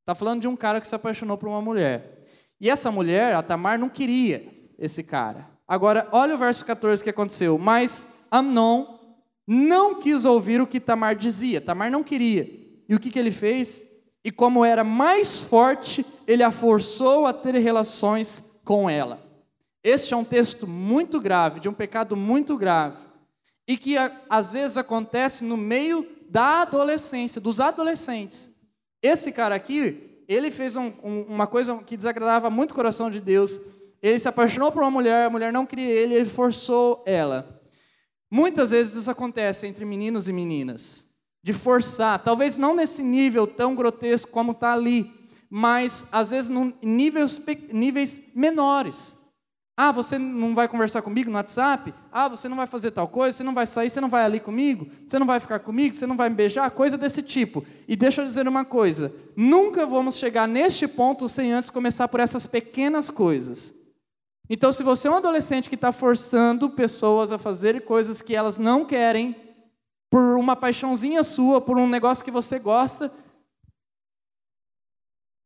Está 0.00 0.14
falando 0.14 0.40
de 0.40 0.48
um 0.48 0.56
cara 0.56 0.80
que 0.80 0.88
se 0.88 0.94
apaixonou 0.94 1.38
por 1.38 1.48
uma 1.48 1.62
mulher. 1.62 2.17
E 2.60 2.68
essa 2.68 2.90
mulher, 2.90 3.34
a 3.34 3.42
Tamar, 3.42 3.78
não 3.78 3.88
queria 3.88 4.46
esse 4.78 5.02
cara. 5.02 5.48
Agora, 5.66 6.08
olha 6.12 6.34
o 6.34 6.38
verso 6.38 6.64
14 6.64 7.02
que 7.04 7.10
aconteceu. 7.10 7.58
Mas 7.58 8.06
Amnon 8.30 8.98
não 9.46 9.96
quis 10.00 10.24
ouvir 10.24 10.60
o 10.60 10.66
que 10.66 10.80
Tamar 10.80 11.14
dizia. 11.14 11.60
Tamar 11.60 11.90
não 11.90 12.02
queria. 12.02 12.48
E 12.88 12.94
o 12.94 13.00
que, 13.00 13.10
que 13.10 13.18
ele 13.18 13.30
fez? 13.30 13.86
E 14.24 14.30
como 14.30 14.64
era 14.64 14.82
mais 14.82 15.40
forte, 15.40 16.04
ele 16.26 16.42
a 16.42 16.50
forçou 16.50 17.26
a 17.26 17.32
ter 17.32 17.54
relações 17.56 18.60
com 18.64 18.88
ela. 18.88 19.26
Este 19.82 20.12
é 20.12 20.16
um 20.16 20.24
texto 20.24 20.66
muito 20.66 21.20
grave, 21.20 21.60
de 21.60 21.68
um 21.68 21.72
pecado 21.72 22.16
muito 22.16 22.56
grave. 22.56 22.98
E 23.66 23.76
que 23.76 23.96
às 24.28 24.54
vezes 24.54 24.76
acontece 24.76 25.44
no 25.44 25.56
meio 25.56 26.06
da 26.28 26.62
adolescência, 26.62 27.40
dos 27.40 27.60
adolescentes. 27.60 28.50
Esse 29.02 29.30
cara 29.30 29.54
aqui, 29.54 30.07
ele 30.28 30.50
fez 30.50 30.76
um, 30.76 30.92
um, 31.02 31.22
uma 31.22 31.46
coisa 31.46 31.76
que 31.78 31.96
desagradava 31.96 32.50
muito 32.50 32.72
o 32.72 32.74
coração 32.74 33.10
de 33.10 33.20
Deus 33.20 33.60
ele 34.02 34.18
se 34.18 34.28
apaixonou 34.28 34.70
por 34.70 34.82
uma 34.82 34.90
mulher, 34.90 35.26
a 35.26 35.30
mulher 35.30 35.52
não 35.52 35.66
queria 35.66 35.90
ele, 35.90 36.14
ele 36.14 36.28
forçou 36.28 37.02
ela. 37.04 37.60
Muitas 38.30 38.70
vezes 38.70 38.94
isso 38.94 39.10
acontece 39.10 39.66
entre 39.66 39.84
meninos 39.84 40.28
e 40.28 40.32
meninas, 40.32 41.06
de 41.42 41.52
forçar, 41.52 42.22
talvez 42.22 42.56
não 42.56 42.74
nesse 42.74 43.02
nível 43.02 43.46
tão 43.46 43.74
grotesco 43.74 44.30
como 44.30 44.52
está 44.52 44.72
ali, 44.72 45.10
mas 45.50 46.08
às 46.12 46.30
vezes 46.30 46.50
em 46.50 46.74
níveis, 46.82 47.40
níveis 47.72 48.20
menores. 48.34 49.17
Ah, 49.80 49.92
você 49.92 50.18
não 50.18 50.56
vai 50.56 50.66
conversar 50.66 51.02
comigo 51.02 51.30
no 51.30 51.36
WhatsApp? 51.36 51.94
Ah, 52.10 52.26
você 52.26 52.48
não 52.48 52.56
vai 52.56 52.66
fazer 52.66 52.90
tal 52.90 53.06
coisa? 53.06 53.36
Você 53.36 53.44
não 53.44 53.54
vai 53.54 53.64
sair? 53.64 53.88
Você 53.88 54.00
não 54.00 54.08
vai 54.08 54.24
ali 54.24 54.40
comigo? 54.40 54.88
Você 55.06 55.20
não 55.20 55.26
vai 55.26 55.38
ficar 55.38 55.60
comigo? 55.60 55.94
Você 55.94 56.04
não 56.04 56.16
vai 56.16 56.28
me 56.28 56.34
beijar? 56.34 56.68
Coisa 56.72 56.98
desse 56.98 57.22
tipo. 57.22 57.64
E 57.86 57.94
deixa 57.94 58.20
eu 58.20 58.26
dizer 58.26 58.48
uma 58.48 58.64
coisa: 58.64 59.14
nunca 59.36 59.86
vamos 59.86 60.16
chegar 60.16 60.48
neste 60.48 60.88
ponto 60.88 61.28
sem 61.28 61.52
antes 61.52 61.70
começar 61.70 62.08
por 62.08 62.18
essas 62.18 62.44
pequenas 62.44 63.08
coisas. 63.08 63.72
Então, 64.50 64.72
se 64.72 64.82
você 64.82 65.06
é 65.06 65.12
um 65.12 65.18
adolescente 65.18 65.68
que 65.68 65.76
está 65.76 65.92
forçando 65.92 66.68
pessoas 66.70 67.30
a 67.30 67.38
fazer 67.38 67.84
coisas 67.84 68.20
que 68.20 68.34
elas 68.34 68.58
não 68.58 68.84
querem, 68.84 69.36
por 70.10 70.36
uma 70.36 70.56
paixãozinha 70.56 71.22
sua, 71.22 71.60
por 71.60 71.78
um 71.78 71.86
negócio 71.86 72.24
que 72.24 72.32
você 72.32 72.58
gosta, 72.58 73.12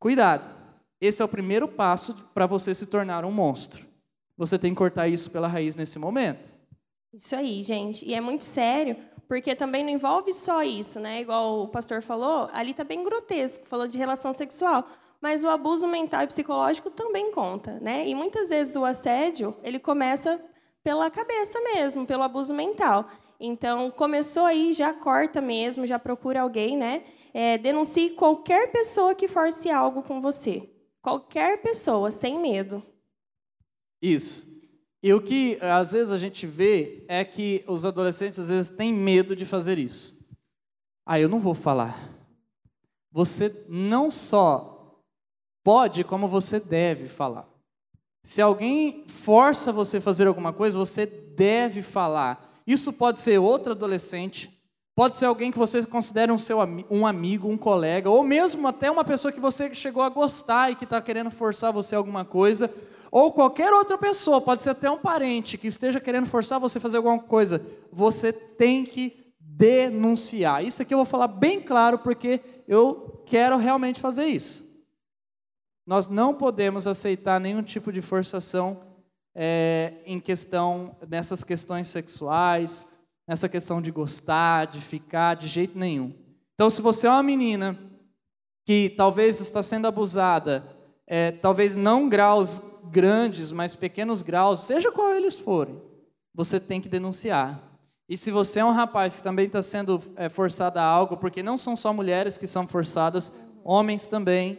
cuidado. 0.01 0.57
Esse 0.99 1.21
é 1.21 1.25
o 1.25 1.29
primeiro 1.29 1.69
passo 1.69 2.31
para 2.33 2.47
você 2.47 2.75
se 2.75 2.87
tornar 2.87 3.27
um 3.27 3.31
monstro. 3.31 3.92
Você 4.37 4.59
tem 4.59 4.73
que 4.73 4.79
cortar 4.79 5.09
isso 5.09 5.31
pela 5.31 5.49
raiz 5.49 5.77
nesse 5.77 5.99
momento. 5.99 6.53
Isso 7.13 7.37
aí, 7.37 7.63
gente. 7.63 8.05
E 8.07 8.15
é 8.15 8.21
muito 8.21 8.45
sério, 8.45 8.97
porque 9.29 9.55
também 9.55 9.85
não 9.85 9.91
envolve 9.91 10.33
só 10.33 10.63
isso, 10.63 10.99
né? 10.99 11.21
Igual 11.21 11.61
o 11.61 11.69
pastor 11.69 12.03
falou, 12.03 12.49
ali 12.53 12.71
está 12.71 12.85
bem 12.85 13.05
grotesco, 13.05 13.67
falou 13.67 13.87
de 13.87 13.99
relação 13.99 14.33
sexual 14.33 14.89
mas 15.23 15.41
o 15.45 15.49
abuso 15.49 15.87
mental 15.87 16.25
e 16.25 16.27
psicológico 16.27 16.91
também 16.91 17.31
conta, 17.31 17.79
né? 17.81 18.07
E 18.09 18.13
muitas 18.15 18.49
vezes 18.49 18.75
o 18.75 18.85
assédio 18.85 19.57
ele 19.63 19.79
começa 19.79 20.43
pela 20.83 21.09
cabeça 21.09 21.61
mesmo, 21.61 22.05
pelo 22.05 22.25
abuso 22.25 22.53
mental. 22.53 23.09
Então 23.39 23.89
começou 23.93 24.45
aí, 24.45 24.73
já 24.73 24.93
corta 24.93 25.41
mesmo, 25.41 25.87
já 25.87 25.97
procura 25.97 26.41
alguém, 26.41 26.77
né? 26.77 27.05
É, 27.33 27.57
denuncie 27.57 28.11
qualquer 28.11 28.73
pessoa 28.73 29.15
que 29.15 29.29
force 29.29 29.71
algo 29.71 30.03
com 30.03 30.21
você, 30.21 30.69
qualquer 31.01 31.63
pessoa, 31.63 32.11
sem 32.11 32.37
medo. 32.41 32.83
Isso. 34.03 34.51
E 35.01 35.15
o 35.15 35.21
que 35.21 35.59
às 35.61 35.93
vezes 35.93 36.13
a 36.13 36.19
gente 36.19 36.47
vê 36.47 37.05
é 37.09 37.25
que 37.25 37.65
os 37.67 37.85
adolescentes 37.85 38.39
às 38.39 38.49
vezes 38.49 38.69
têm 38.69 38.93
medo 38.93 39.37
de 39.37 39.47
fazer 39.47 39.79
isso. 39.79 40.21
Ah, 41.07 41.19
eu 41.19 41.29
não 41.29 41.41
vou 41.41 41.55
falar. 41.55 42.11
Você 43.13 43.67
não 43.69 44.11
só 44.11 45.01
pode 45.65 46.03
como 46.03 46.29
você 46.29 46.59
deve 46.59 47.07
falar. 47.07 47.49
Se 48.25 48.41
alguém 48.41 49.05
força 49.09 49.73
você 49.73 49.97
a 49.97 50.01
fazer 50.01 50.27
alguma 50.27 50.53
coisa, 50.53 50.79
você 50.79 51.07
deve 51.07 51.83
falar. 51.83 52.63
Isso 52.67 52.93
pode 52.93 53.21
ser 53.21 53.39
outro 53.39 53.73
adolescente, 53.73 54.57
pode 54.95 55.19
ser 55.19 55.27
alguém 55.27 55.51
que 55.51 55.59
você 55.59 55.85
considera 55.85 56.33
um, 56.33 56.39
seu, 56.39 56.59
um 56.89 57.05
amigo, 57.05 57.49
um 57.49 57.59
colega, 57.59 58.09
ou 58.09 58.23
mesmo 58.23 58.69
até 58.69 58.89
uma 58.89 59.05
pessoa 59.05 59.33
que 59.33 59.41
você 59.41 59.75
chegou 59.75 60.05
a 60.05 60.09
gostar 60.09 60.71
e 60.71 60.77
que 60.77 60.85
está 60.85 61.03
querendo 61.03 61.33
forçar 61.33 61.73
você 61.73 61.97
a 61.97 61.99
alguma 61.99 62.25
coisa, 62.25 62.73
ou 63.13 63.31
qualquer 63.31 63.71
outra 63.75 63.99
pessoa, 63.99 64.41
pode 64.41 64.63
ser 64.63 64.71
até 64.71 64.91
um 64.91 64.97
parente 64.97 65.59
que 65.59 65.67
esteja 65.67 66.01
querendo 66.01 66.25
forçar 66.25 66.59
você 66.59 66.79
a 66.79 66.81
fazer 66.81 66.97
alguma 66.97 67.19
coisa. 67.19 67.63
Você 67.93 68.33
tem 68.33 68.85
que 68.85 69.35
denunciar. 69.39 70.65
Isso 70.65 70.81
aqui 70.81 70.95
eu 70.95 70.99
vou 70.99 71.05
falar 71.05 71.29
bem 71.29 71.61
claro 71.61 71.99
porque 71.99 72.41
eu 72.67 73.23
quero 73.27 73.59
realmente 73.59 74.01
fazer 74.01 74.25
isso. 74.25 74.65
Nós 75.87 76.09
não 76.09 76.33
podemos 76.33 76.87
aceitar 76.87 77.39
nenhum 77.39 77.63
tipo 77.63 77.93
de 77.93 78.01
forçação 78.01 78.81
é, 79.35 79.93
em 80.07 80.19
questão 80.19 80.97
nessas 81.07 81.45
questões 81.45 81.89
sexuais, 81.89 82.87
nessa 83.29 83.47
questão 83.47 83.83
de 83.83 83.91
gostar, 83.91 84.69
de 84.69 84.81
ficar, 84.81 85.35
de 85.35 85.49
jeito 85.49 85.79
nenhum. 85.79 86.15
Então, 86.55 86.71
se 86.71 86.81
você 86.81 87.07
é 87.07 87.11
uma 87.11 87.23
menina 87.23 87.79
que 88.65 88.95
talvez 88.97 89.39
está 89.39 89.63
sendo 89.63 89.87
abusada, 89.87 90.65
é, 91.07 91.31
talvez 91.31 91.77
não 91.77 92.09
graus 92.09 92.72
grandes, 92.91 93.53
mas 93.53 93.77
pequenos 93.77 94.23
graus, 94.23 94.65
seja 94.65 94.91
qual 94.91 95.15
eles 95.15 95.39
forem, 95.39 95.81
você 96.35 96.59
tem 96.59 96.81
que 96.81 96.89
denunciar. 96.89 97.73
E 98.09 98.17
se 98.17 98.31
você 98.31 98.61
é 98.61 98.65
um 98.65 98.73
rapaz 98.73 99.17
que 99.17 99.23
também 99.23 99.47
está 99.47 99.63
sendo 99.63 100.03
é, 100.17 100.29
forçado 100.29 100.79
a 100.79 100.83
algo, 100.83 101.17
porque 101.17 101.43
não 101.43 101.57
são 101.57 101.75
só 101.77 101.93
mulheres 101.93 102.37
que 102.37 102.47
são 102.47 102.67
forçadas, 102.67 103.33
homens 103.65 104.07
também, 104.07 104.59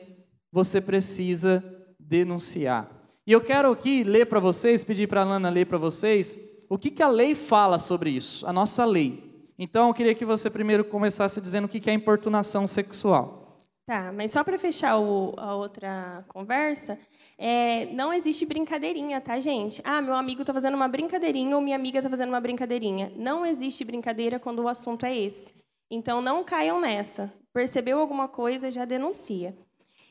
você 0.52 0.80
precisa 0.80 1.64
denunciar. 2.00 2.90
E 3.26 3.32
eu 3.32 3.42
quero 3.42 3.72
aqui 3.72 4.04
ler 4.04 4.26
para 4.26 4.40
vocês, 4.40 4.84
pedir 4.84 5.08
para 5.08 5.22
a 5.22 5.26
Lana 5.26 5.50
ler 5.50 5.66
para 5.66 5.78
vocês, 5.78 6.40
o 6.70 6.78
que, 6.78 6.90
que 6.90 7.04
a 7.04 7.08
lei 7.08 7.36
fala 7.36 7.78
sobre 7.78 8.10
isso, 8.10 8.46
a 8.48 8.54
nossa 8.54 8.84
lei. 8.86 9.52
Então, 9.58 9.88
eu 9.88 9.94
queria 9.94 10.16
que 10.16 10.26
você 10.26 10.50
primeiro 10.50 10.84
começasse 10.84 11.40
dizendo 11.40 11.66
o 11.66 11.70
que, 11.70 11.80
que 11.80 11.90
é 11.90 11.94
importunação 11.94 12.66
sexual. 12.66 13.60
Tá, 13.86 14.12
mas 14.14 14.32
só 14.32 14.44
para 14.44 14.58
fechar 14.58 14.98
o, 14.98 15.34
a 15.38 15.56
outra 15.56 16.24
conversa, 16.30 16.98
é, 17.38 17.88
não 17.88 18.14
existe 18.14 18.46
brincadeirinha, 18.46 19.20
tá, 19.20 19.40
gente? 19.40 19.82
Ah, 19.84 20.02
meu 20.02 20.16
amigo 20.16 20.42
está 20.42 20.54
fazendo 20.54 20.76
uma 20.76 20.88
brincadeirinha 20.88 21.56
ou 21.56 21.62
minha 21.62 21.76
amiga 21.76 22.00
está 22.00 22.10
fazendo 22.10 22.30
uma 22.30 22.40
brincadeirinha. 22.40 23.12
Não 23.16 23.46
existe 23.46 23.84
brincadeira 23.84 24.40
quando 24.40 24.60
o 24.60 24.68
assunto 24.68 25.06
é 25.06 25.16
esse. 25.16 25.54
Então, 25.90 26.22
não 26.22 26.44
caiam 26.44 26.80
nessa. 26.80 27.34
Percebeu 27.54 28.00
alguma 28.00 28.28
coisa, 28.28 28.72
já 28.72 28.86
denuncia. 28.86 29.56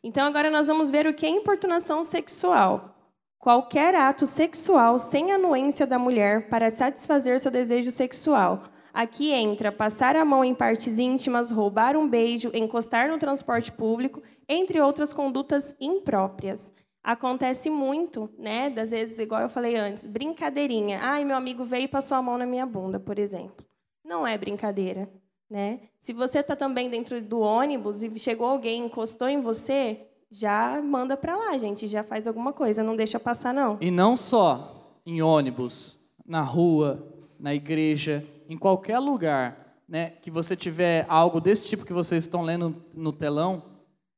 Então, 0.03 0.27
agora 0.27 0.51
nós 0.51 0.67
vamos 0.67 0.91
ver 0.91 1.07
o 1.07 1.15
que 1.15 1.25
é 1.25 1.29
importunação 1.29 2.05
sexual. 2.05 2.97
Qualquer 3.39 3.95
ato 3.95 4.27
sexual 4.27 4.99
sem 4.99 5.33
anuência 5.33 5.87
da 5.87 5.99
mulher 5.99 6.49
para 6.49 6.71
satisfazer 6.71 7.41
seu 7.41 7.51
desejo 7.51 7.91
sexual. 7.91 8.65
Aqui 8.93 9.33
entra 9.33 9.73
passar 9.73 10.15
a 10.17 10.25
mão 10.25 10.45
em 10.45 10.55
partes 10.55 10.99
íntimas, 10.99 11.51
roubar 11.51 11.97
um 11.97 12.07
beijo, 12.07 12.51
encostar 12.53 13.09
no 13.09 13.19
transporte 13.19 13.73
público, 13.73 14.23
entre 14.49 14.81
outras 14.81 15.13
condutas 15.13 15.75
impróprias. 15.81 16.71
Acontece 17.03 17.69
muito, 17.69 18.31
né? 18.39 18.71
Das 18.71 18.91
vezes, 18.91 19.19
igual 19.19 19.43
eu 19.43 19.51
falei 19.51 19.77
antes, 19.77 20.05
brincadeirinha. 20.05 21.01
Ai, 21.03 21.25
meu 21.25 21.37
amigo 21.37 21.65
veio 21.65 21.85
e 21.85 21.89
passou 21.89 22.17
a 22.17 22.23
mão 22.23 22.39
na 22.39 22.47
minha 22.47 22.65
bunda, 22.65 23.01
por 23.01 23.19
exemplo. 23.19 23.65
Não 24.05 24.27
é 24.27 24.39
brincadeira. 24.39 25.09
Né? 25.51 25.81
Se 25.99 26.13
você 26.15 26.39
está 26.39 26.57
também 26.57 26.89
dentro 26.89 27.21
do 27.21 27.41
ônibus 27.41 28.03
e 28.03 28.19
chegou 28.19 28.47
alguém, 28.47 28.87
encostou 28.87 29.29
em 29.29 29.41
você, 29.41 30.01
já 30.31 30.81
manda 30.81 31.15
para 31.15 31.37
lá, 31.37 31.59
gente, 31.59 31.87
já 31.87 32.03
faz 32.03 32.27
alguma 32.27 32.55
coisa, 32.55 32.83
não 32.83 32.97
deixa 32.97 33.21
passar 33.21 33.53
não. 33.53 33.77
E 33.79 33.91
não 33.91 34.17
só 34.17 34.99
em 35.05 35.21
ônibus, 35.21 36.15
na 36.25 36.41
rua, 36.41 37.07
na 37.39 37.55
igreja, 37.55 38.27
em 38.49 38.57
qualquer 38.57 38.99
lugar, 38.99 39.77
né, 39.87 40.15
que 40.23 40.31
você 40.31 40.57
tiver 40.57 41.05
algo 41.07 41.39
desse 41.39 41.67
tipo 41.67 41.85
que 41.85 41.93
vocês 41.93 42.25
estão 42.25 42.41
lendo 42.41 42.75
no 42.95 43.13
telão, 43.13 43.63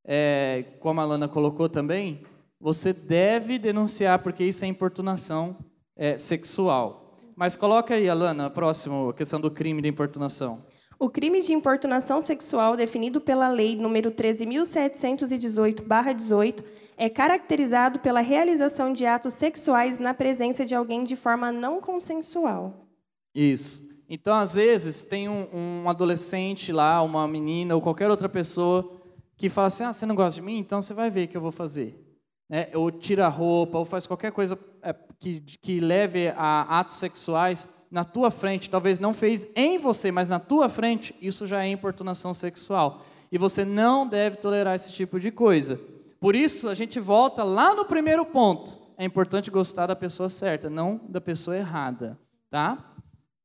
é, 0.04 0.64
como 0.78 1.00
a 1.00 1.04
Lana 1.04 1.26
colocou 1.26 1.68
também, 1.68 2.22
você 2.64 2.92
deve 2.94 3.58
denunciar 3.58 4.20
porque 4.20 4.42
isso 4.42 4.64
é 4.64 4.68
importunação 4.68 5.54
é, 5.94 6.16
sexual. 6.16 7.20
Mas 7.36 7.56
coloca 7.56 7.92
aí, 7.92 8.08
Alana, 8.08 8.46
a 8.46 8.50
próxima 8.50 9.12
questão 9.12 9.38
do 9.38 9.50
crime 9.50 9.82
de 9.82 9.88
importunação. 9.88 10.64
O 10.98 11.10
crime 11.10 11.42
de 11.42 11.52
importunação 11.52 12.22
sexual, 12.22 12.74
definido 12.74 13.20
pela 13.20 13.50
Lei 13.50 13.76
nº 13.76 14.10
13.718-18, 14.10 16.64
é 16.96 17.10
caracterizado 17.10 17.98
pela 17.98 18.22
realização 18.22 18.94
de 18.94 19.04
atos 19.04 19.34
sexuais 19.34 19.98
na 19.98 20.14
presença 20.14 20.64
de 20.64 20.74
alguém 20.74 21.04
de 21.04 21.16
forma 21.16 21.52
não 21.52 21.82
consensual. 21.82 22.88
Isso. 23.34 23.82
Então, 24.08 24.36
às 24.36 24.54
vezes, 24.54 25.02
tem 25.02 25.28
um, 25.28 25.48
um 25.52 25.86
adolescente 25.90 26.72
lá, 26.72 27.02
uma 27.02 27.28
menina 27.28 27.74
ou 27.74 27.82
qualquer 27.82 28.08
outra 28.08 28.30
pessoa 28.30 28.90
que 29.36 29.50
fala 29.50 29.66
assim: 29.66 29.84
Ah, 29.84 29.92
você 29.92 30.06
não 30.06 30.14
gosta 30.14 30.40
de 30.40 30.46
mim? 30.46 30.56
Então 30.56 30.80
você 30.80 30.94
vai 30.94 31.10
ver 31.10 31.26
o 31.26 31.28
que 31.28 31.36
eu 31.36 31.42
vou 31.42 31.52
fazer. 31.52 32.03
Né? 32.48 32.68
Ou 32.74 32.90
tira 32.90 33.26
a 33.26 33.28
roupa, 33.28 33.78
ou 33.78 33.84
faz 33.84 34.06
qualquer 34.06 34.32
coisa 34.32 34.58
é, 34.82 34.94
que, 35.18 35.40
que 35.40 35.80
leve 35.80 36.28
a 36.36 36.80
atos 36.80 36.96
sexuais 36.96 37.68
na 37.90 38.02
tua 38.02 38.30
frente, 38.30 38.68
talvez 38.68 38.98
não 38.98 39.14
fez 39.14 39.46
em 39.54 39.78
você, 39.78 40.10
mas 40.10 40.28
na 40.28 40.40
tua 40.40 40.68
frente, 40.68 41.14
isso 41.22 41.46
já 41.46 41.64
é 41.64 41.68
importunação 41.68 42.34
sexual. 42.34 43.02
E 43.30 43.38
você 43.38 43.64
não 43.64 44.04
deve 44.06 44.36
tolerar 44.36 44.74
esse 44.74 44.92
tipo 44.92 45.20
de 45.20 45.30
coisa. 45.30 45.80
Por 46.20 46.34
isso, 46.34 46.68
a 46.68 46.74
gente 46.74 46.98
volta 46.98 47.44
lá 47.44 47.72
no 47.72 47.84
primeiro 47.84 48.24
ponto. 48.24 48.78
é 48.96 49.04
importante 49.04 49.50
gostar 49.50 49.86
da 49.86 49.94
pessoa 49.94 50.28
certa, 50.28 50.68
não 50.68 51.00
da 51.08 51.20
pessoa 51.20 51.56
errada, 51.56 52.18
tá? 52.50 52.94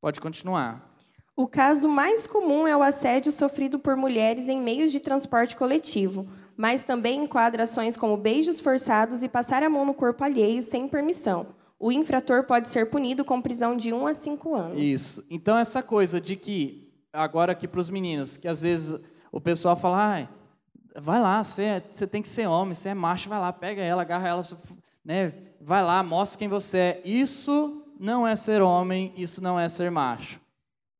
Pode 0.01 0.21
continuar. 0.21 0.95
O 1.35 1.47
caso 1.47 1.87
mais 1.87 2.27
comum 2.27 2.67
é 2.67 2.75
o 2.75 2.81
assédio 2.81 3.31
sofrido 3.31 3.79
por 3.79 3.95
mulheres 3.95 4.49
em 4.49 4.61
meios 4.61 4.91
de 4.91 4.99
transporte 4.99 5.55
coletivo, 5.55 6.27
mas 6.59 6.81
também 6.81 7.23
enquadra 7.23 7.63
ações 7.63 7.95
como 7.95 8.17
beijos 8.17 8.59
forçados 8.59 9.23
e 9.23 9.29
passar 9.29 9.63
a 9.63 9.69
mão 9.69 9.85
no 9.85 9.93
corpo 9.93 10.25
alheio 10.25 10.61
sem 10.61 10.89
permissão. 10.89 11.47
O 11.79 11.89
infrator 11.89 12.43
pode 12.43 12.67
ser 12.67 12.89
punido 12.89 13.23
com 13.23 13.41
prisão 13.41 13.77
de 13.77 13.93
1 13.93 14.07
a 14.07 14.13
5 14.13 14.55
anos. 14.55 14.77
Isso. 14.77 15.25
Então, 15.29 15.57
essa 15.57 15.81
coisa 15.81 16.19
de 16.19 16.35
que, 16.35 16.91
agora 17.13 17.53
aqui 17.53 17.65
para 17.65 17.79
os 17.79 17.89
meninos, 17.89 18.35
que 18.35 18.45
às 18.45 18.61
vezes 18.63 18.99
o 19.31 19.39
pessoal 19.39 19.77
fala, 19.77 20.19
ah, 20.19 20.27
vai 20.99 21.21
lá, 21.21 21.41
você, 21.41 21.63
é, 21.63 21.83
você 21.89 22.05
tem 22.05 22.21
que 22.21 22.27
ser 22.27 22.45
homem, 22.47 22.73
você 22.73 22.89
é 22.89 22.93
macho, 22.93 23.29
vai 23.29 23.39
lá, 23.39 23.53
pega 23.53 23.81
ela, 23.81 24.01
agarra 24.01 24.27
ela, 24.27 24.43
né, 25.05 25.31
vai 25.61 25.81
lá, 25.81 26.03
mostra 26.03 26.39
quem 26.39 26.49
você 26.49 26.77
é. 26.77 27.01
Isso 27.05 27.85
não 27.97 28.27
é 28.27 28.35
ser 28.35 28.61
homem, 28.61 29.13
isso 29.15 29.41
não 29.41 29.57
é 29.57 29.69
ser 29.69 29.89
macho. 29.89 30.41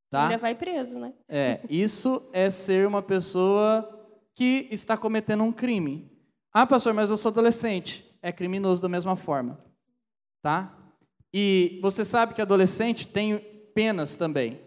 Tá? 0.08 0.22
Ainda 0.22 0.38
vai 0.38 0.54
preso, 0.54 0.98
né? 0.98 1.12
É, 1.28 1.60
isso 1.68 2.30
é 2.32 2.48
ser 2.48 2.88
uma 2.88 3.02
pessoa 3.02 3.99
que 4.40 4.66
está 4.70 4.96
cometendo 4.96 5.44
um 5.44 5.52
crime. 5.52 6.10
Ah, 6.50 6.66
pastor, 6.66 6.94
mas 6.94 7.10
eu 7.10 7.18
sou 7.18 7.30
adolescente. 7.30 8.10
É 8.22 8.32
criminoso 8.32 8.80
da 8.80 8.88
mesma 8.88 9.14
forma. 9.14 9.62
Tá? 10.40 10.74
E 11.30 11.78
você 11.82 12.06
sabe 12.06 12.32
que 12.32 12.40
adolescente 12.40 13.06
tem 13.06 13.38
penas 13.74 14.14
também. 14.14 14.58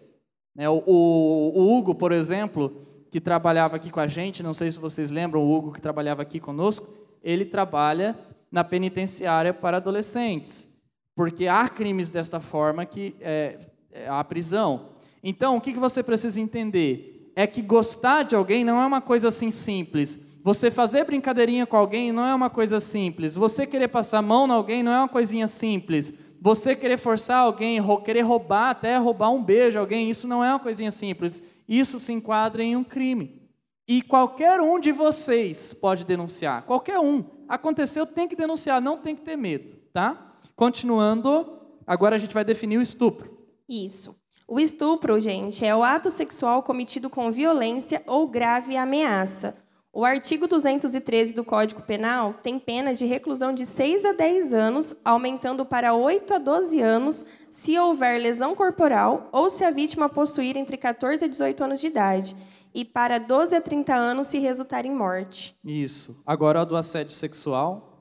Né? 0.54 0.68
O, 0.68 0.80
o, 0.86 1.58
o 1.58 1.76
Hugo, 1.76 1.92
por 1.92 2.12
exemplo, 2.12 2.86
que 3.10 3.20
trabalhava 3.20 3.74
aqui 3.74 3.90
com 3.90 3.98
a 3.98 4.06
gente, 4.06 4.44
não 4.44 4.54
sei 4.54 4.70
se 4.70 4.78
vocês 4.78 5.10
lembram, 5.10 5.42
o 5.42 5.52
Hugo 5.52 5.72
que 5.72 5.80
trabalhava 5.80 6.22
aqui 6.22 6.38
conosco, 6.38 6.86
ele 7.20 7.44
trabalha 7.44 8.16
na 8.52 8.62
penitenciária 8.62 9.52
para 9.52 9.78
adolescentes. 9.78 10.68
Porque 11.16 11.48
há 11.48 11.68
crimes 11.68 12.10
desta 12.10 12.38
forma 12.38 12.86
que 12.86 13.16
é, 13.20 13.58
é 13.90 14.08
há 14.08 14.22
prisão. 14.22 14.90
Então, 15.20 15.56
o 15.56 15.60
que 15.60 15.72
você 15.72 16.00
precisa 16.00 16.40
entender? 16.40 17.13
É 17.36 17.46
que 17.46 17.60
gostar 17.60 18.22
de 18.22 18.34
alguém 18.34 18.64
não 18.64 18.80
é 18.80 18.86
uma 18.86 19.00
coisa 19.00 19.28
assim 19.28 19.50
simples. 19.50 20.18
Você 20.42 20.70
fazer 20.70 21.04
brincadeirinha 21.04 21.66
com 21.66 21.76
alguém 21.76 22.12
não 22.12 22.24
é 22.24 22.34
uma 22.34 22.50
coisa 22.50 22.78
simples. 22.78 23.34
Você 23.34 23.66
querer 23.66 23.88
passar 23.88 24.18
a 24.18 24.22
mão 24.22 24.46
em 24.46 24.50
alguém 24.50 24.82
não 24.82 24.92
é 24.92 24.98
uma 24.98 25.08
coisinha 25.08 25.48
simples. 25.48 26.12
Você 26.40 26.76
querer 26.76 26.98
forçar 26.98 27.38
alguém, 27.38 27.80
querer 28.04 28.20
roubar, 28.20 28.68
até 28.68 28.98
roubar 28.98 29.30
um 29.30 29.42
beijo 29.42 29.78
a 29.78 29.80
alguém, 29.80 30.10
isso 30.10 30.28
não 30.28 30.44
é 30.44 30.50
uma 30.50 30.58
coisinha 30.60 30.90
simples. 30.90 31.42
Isso 31.66 31.98
se 31.98 32.12
enquadra 32.12 32.62
em 32.62 32.76
um 32.76 32.84
crime. 32.84 33.40
E 33.88 34.02
qualquer 34.02 34.60
um 34.60 34.78
de 34.78 34.92
vocês 34.92 35.72
pode 35.72 36.04
denunciar. 36.04 36.64
Qualquer 36.64 36.98
um. 36.98 37.24
Aconteceu, 37.48 38.06
tem 38.06 38.28
que 38.28 38.36
denunciar, 38.36 38.80
não 38.80 38.98
tem 38.98 39.14
que 39.14 39.22
ter 39.22 39.36
medo, 39.36 39.74
tá? 39.92 40.36
Continuando, 40.54 41.58
agora 41.86 42.16
a 42.16 42.18
gente 42.18 42.34
vai 42.34 42.44
definir 42.44 42.76
o 42.78 42.82
estupro. 42.82 43.34
Isso. 43.66 44.14
O 44.46 44.60
estupro, 44.60 45.18
gente, 45.18 45.64
é 45.64 45.74
o 45.74 45.82
ato 45.82 46.10
sexual 46.10 46.62
cometido 46.62 47.08
com 47.08 47.32
violência 47.32 48.02
ou 48.06 48.28
grave 48.28 48.76
ameaça. 48.76 49.56
O 49.90 50.04
artigo 50.04 50.46
213 50.46 51.32
do 51.32 51.42
Código 51.42 51.80
Penal 51.80 52.34
tem 52.42 52.58
pena 52.58 52.92
de 52.92 53.06
reclusão 53.06 53.54
de 53.54 53.64
6 53.64 54.04
a 54.04 54.12
10 54.12 54.52
anos, 54.52 54.94
aumentando 55.02 55.64
para 55.64 55.94
8 55.94 56.34
a 56.34 56.38
12 56.38 56.80
anos 56.80 57.24
se 57.48 57.78
houver 57.78 58.20
lesão 58.20 58.54
corporal 58.54 59.30
ou 59.32 59.48
se 59.48 59.64
a 59.64 59.70
vítima 59.70 60.10
possuir 60.10 60.58
entre 60.58 60.76
14 60.76 61.24
a 61.24 61.28
18 61.28 61.64
anos 61.64 61.80
de 61.80 61.86
idade, 61.86 62.36
e 62.74 62.84
para 62.84 63.18
12 63.18 63.56
a 63.56 63.60
30 63.62 63.94
anos 63.94 64.26
se 64.26 64.38
resultar 64.38 64.84
em 64.84 64.94
morte. 64.94 65.56
Isso. 65.64 66.20
Agora, 66.26 66.60
o 66.62 66.66
do 66.66 66.76
assédio 66.76 67.12
sexual, 67.12 67.93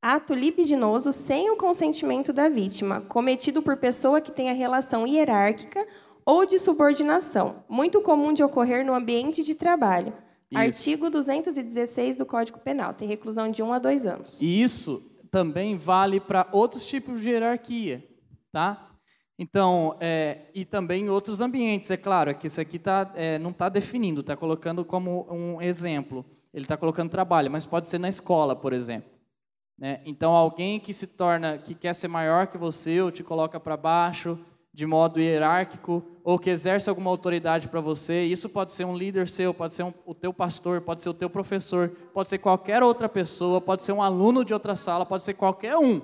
Ato 0.00 0.32
libidinoso 0.32 1.10
sem 1.10 1.50
o 1.50 1.56
consentimento 1.56 2.32
da 2.32 2.48
vítima, 2.48 3.00
cometido 3.00 3.60
por 3.60 3.76
pessoa 3.76 4.20
que 4.20 4.30
tenha 4.30 4.52
relação 4.52 5.04
hierárquica 5.04 5.84
ou 6.24 6.46
de 6.46 6.56
subordinação, 6.56 7.64
muito 7.68 8.00
comum 8.00 8.32
de 8.32 8.44
ocorrer 8.44 8.86
no 8.86 8.94
ambiente 8.94 9.42
de 9.42 9.56
trabalho. 9.56 10.12
Isso. 10.50 10.60
Artigo 10.60 11.10
216 11.10 12.16
do 12.16 12.24
Código 12.24 12.60
Penal, 12.60 12.94
tem 12.94 13.08
reclusão 13.08 13.50
de 13.50 13.60
1 13.60 13.66
um 13.66 13.72
a 13.72 13.78
2 13.80 14.06
anos. 14.06 14.40
E 14.40 14.62
isso 14.62 15.02
também 15.32 15.76
vale 15.76 16.20
para 16.20 16.46
outros 16.52 16.86
tipos 16.86 17.20
de 17.20 17.30
hierarquia, 17.30 18.06
tá? 18.52 18.90
Então, 19.36 19.96
é, 20.00 20.42
e 20.54 20.64
também 20.64 21.06
em 21.06 21.10
outros 21.10 21.40
ambientes, 21.40 21.90
é 21.90 21.96
claro, 21.96 22.30
é 22.30 22.34
que 22.34 22.46
isso 22.46 22.60
aqui 22.60 22.78
tá, 22.78 23.12
é, 23.16 23.36
não 23.38 23.50
está 23.50 23.68
definindo, 23.68 24.20
está 24.20 24.36
colocando 24.36 24.84
como 24.84 25.26
um 25.28 25.60
exemplo. 25.60 26.24
Ele 26.54 26.64
está 26.64 26.76
colocando 26.76 27.10
trabalho, 27.10 27.50
mas 27.50 27.66
pode 27.66 27.88
ser 27.88 27.98
na 27.98 28.08
escola, 28.08 28.54
por 28.54 28.72
exemplo. 28.72 29.17
Né? 29.78 30.00
Então, 30.04 30.32
alguém 30.32 30.80
que 30.80 30.92
se 30.92 31.06
torna, 31.06 31.58
que 31.58 31.74
quer 31.74 31.94
ser 31.94 32.08
maior 32.08 32.46
que 32.46 32.58
você, 32.58 33.00
ou 33.00 33.10
te 33.10 33.22
coloca 33.22 33.60
para 33.60 33.76
baixo 33.76 34.38
de 34.72 34.86
modo 34.86 35.20
hierárquico, 35.20 36.04
ou 36.22 36.38
que 36.38 36.50
exerce 36.50 36.88
alguma 36.88 37.10
autoridade 37.10 37.68
para 37.68 37.80
você, 37.80 38.24
isso 38.24 38.48
pode 38.48 38.72
ser 38.72 38.84
um 38.84 38.96
líder 38.96 39.28
seu, 39.28 39.52
pode 39.52 39.74
ser 39.74 39.82
um, 39.82 39.92
o 40.06 40.14
teu 40.14 40.32
pastor, 40.32 40.80
pode 40.80 41.00
ser 41.00 41.08
o 41.08 41.14
teu 41.14 41.28
professor, 41.28 41.88
pode 42.14 42.28
ser 42.28 42.38
qualquer 42.38 42.82
outra 42.82 43.08
pessoa, 43.08 43.60
pode 43.60 43.82
ser 43.82 43.92
um 43.92 44.02
aluno 44.02 44.44
de 44.44 44.52
outra 44.52 44.76
sala, 44.76 45.04
pode 45.04 45.24
ser 45.24 45.34
qualquer 45.34 45.76
um 45.76 46.00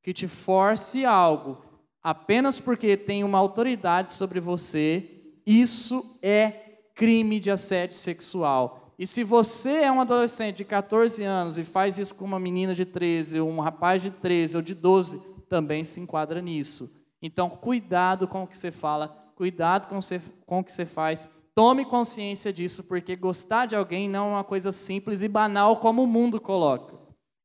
que 0.00 0.12
te 0.12 0.28
force 0.28 1.04
algo 1.04 1.64
apenas 2.04 2.60
porque 2.60 2.98
tem 2.98 3.24
uma 3.24 3.38
autoridade 3.38 4.12
sobre 4.12 4.38
você, 4.38 5.32
isso 5.46 6.18
é 6.22 6.52
crime 6.94 7.40
de 7.40 7.50
assédio 7.50 7.96
sexual. 7.96 8.83
E 8.98 9.06
se 9.06 9.24
você 9.24 9.82
é 9.82 9.92
um 9.92 10.00
adolescente 10.00 10.58
de 10.58 10.64
14 10.64 11.22
anos 11.24 11.58
e 11.58 11.64
faz 11.64 11.98
isso 11.98 12.14
com 12.14 12.24
uma 12.24 12.38
menina 12.38 12.74
de 12.74 12.84
13, 12.84 13.40
ou 13.40 13.48
um 13.48 13.60
rapaz 13.60 14.02
de 14.02 14.10
13 14.10 14.56
ou 14.56 14.62
de 14.62 14.74
12, 14.74 15.20
também 15.48 15.82
se 15.82 16.00
enquadra 16.00 16.40
nisso. 16.40 17.04
Então, 17.20 17.48
cuidado 17.50 18.28
com 18.28 18.42
o 18.44 18.46
que 18.46 18.56
você 18.56 18.70
fala, 18.70 19.08
cuidado 19.34 19.88
com, 19.88 20.00
você, 20.00 20.20
com 20.46 20.60
o 20.60 20.64
que 20.64 20.72
você 20.72 20.86
faz. 20.86 21.28
Tome 21.54 21.84
consciência 21.84 22.52
disso, 22.52 22.84
porque 22.84 23.16
gostar 23.16 23.66
de 23.66 23.74
alguém 23.74 24.08
não 24.08 24.26
é 24.26 24.30
uma 24.34 24.44
coisa 24.44 24.70
simples 24.70 25.22
e 25.22 25.28
banal 25.28 25.78
como 25.78 26.02
o 26.02 26.06
mundo 26.06 26.40
coloca. 26.40 26.96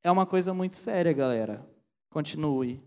É 0.04 0.12
uma 0.12 0.26
coisa 0.26 0.54
muito 0.54 0.76
séria, 0.76 1.14
galera. 1.14 1.66
Continue. 2.10 2.82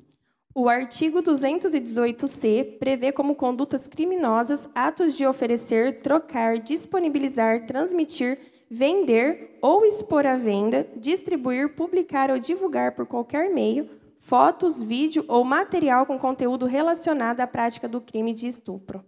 O 0.55 0.69
artigo 0.69 1.23
218-C 1.23 2.77
prevê 2.79 3.11
como 3.11 3.35
condutas 3.35 3.87
criminosas 3.87 4.69
atos 4.75 5.17
de 5.17 5.27
oferecer, 5.27 6.01
trocar, 6.01 6.59
disponibilizar, 6.59 7.65
transmitir, 7.67 8.52
vender 8.73 9.59
ou 9.61 9.85
expor 9.85 10.25
à 10.25 10.35
venda, 10.35 10.89
distribuir, 10.97 11.75
publicar 11.75 12.31
ou 12.31 12.39
divulgar 12.39 12.93
por 12.93 13.05
qualquer 13.05 13.53
meio 13.53 13.87
fotos, 14.19 14.83
vídeo 14.83 15.25
ou 15.29 15.45
material 15.45 16.07
com 16.07 16.19
conteúdo 16.19 16.65
relacionado 16.65 17.41
à 17.41 17.47
prática 17.47 17.87
do 17.87 18.01
crime 18.01 18.33
de 18.33 18.47
estupro. 18.47 19.05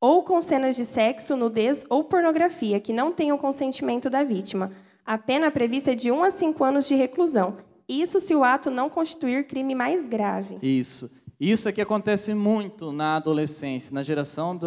Ou 0.00 0.22
com 0.22 0.42
cenas 0.42 0.76
de 0.76 0.84
sexo, 0.84 1.34
nudez 1.34 1.86
ou 1.88 2.04
pornografia 2.04 2.78
que 2.78 2.92
não 2.92 3.10
tenham 3.10 3.38
consentimento 3.38 4.10
da 4.10 4.22
vítima. 4.22 4.70
A 5.06 5.16
pena 5.16 5.50
prevista 5.50 5.92
é 5.92 5.94
de 5.94 6.10
1 6.10 6.24
a 6.24 6.30
5 6.30 6.64
anos 6.64 6.86
de 6.86 6.94
reclusão. 6.94 7.56
Isso 7.88 8.20
se 8.20 8.34
o 8.34 8.44
ato 8.44 8.70
não 8.70 8.90
constituir 8.90 9.46
crime 9.46 9.74
mais 9.74 10.06
grave. 10.06 10.58
Isso. 10.60 11.08
Isso 11.40 11.68
aqui 11.68 11.80
acontece 11.80 12.34
muito 12.34 12.92
na 12.92 13.16
adolescência, 13.16 13.94
na 13.94 14.02
geração 14.02 14.58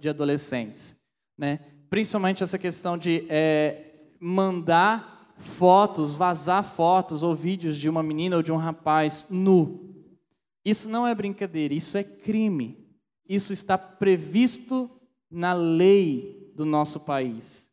de 0.00 0.08
adolescentes. 0.08 0.96
Né? 1.38 1.60
Principalmente 1.90 2.42
essa 2.44 2.58
questão 2.58 2.96
de 2.96 3.26
é, 3.28 4.06
mandar 4.20 5.34
fotos, 5.36 6.14
vazar 6.14 6.62
fotos 6.62 7.24
ou 7.24 7.34
vídeos 7.34 7.76
de 7.76 7.88
uma 7.88 8.02
menina 8.02 8.36
ou 8.36 8.42
de 8.42 8.52
um 8.52 8.56
rapaz 8.56 9.26
nu. 9.28 9.90
Isso 10.64 10.88
não 10.88 11.06
é 11.06 11.14
brincadeira, 11.14 11.74
isso 11.74 11.98
é 11.98 12.04
crime. 12.04 12.78
Isso 13.28 13.52
está 13.52 13.76
previsto 13.76 14.88
na 15.30 15.52
lei 15.52 16.52
do 16.54 16.64
nosso 16.64 17.00
país. 17.00 17.70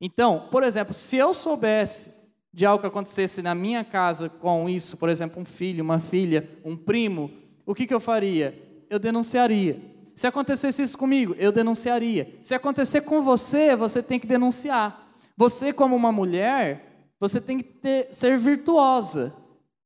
Então, 0.00 0.48
por 0.50 0.62
exemplo, 0.62 0.92
se 0.92 1.16
eu 1.16 1.32
soubesse 1.32 2.12
de 2.52 2.66
algo 2.66 2.80
que 2.80 2.86
acontecesse 2.86 3.40
na 3.40 3.54
minha 3.54 3.82
casa 3.84 4.28
com 4.28 4.68
isso, 4.68 4.96
por 4.96 5.08
exemplo, 5.08 5.40
um 5.40 5.44
filho, 5.44 5.82
uma 5.82 6.00
filha, 6.00 6.48
um 6.64 6.76
primo, 6.76 7.30
o 7.64 7.74
que, 7.74 7.86
que 7.86 7.94
eu 7.94 8.00
faria? 8.00 8.54
Eu 8.90 8.98
denunciaria. 8.98 9.93
Se 10.14 10.26
acontecesse 10.26 10.82
isso 10.82 10.96
comigo, 10.96 11.34
eu 11.38 11.50
denunciaria. 11.50 12.38
Se 12.42 12.54
acontecer 12.54 13.02
com 13.02 13.20
você, 13.22 13.74
você 13.74 14.02
tem 14.02 14.20
que 14.20 14.26
denunciar. 14.26 15.08
Você, 15.36 15.72
como 15.72 15.96
uma 15.96 16.12
mulher, 16.12 17.08
você 17.18 17.40
tem 17.40 17.58
que 17.58 17.64
ter, 17.64 18.08
ser 18.12 18.38
virtuosa. 18.38 19.34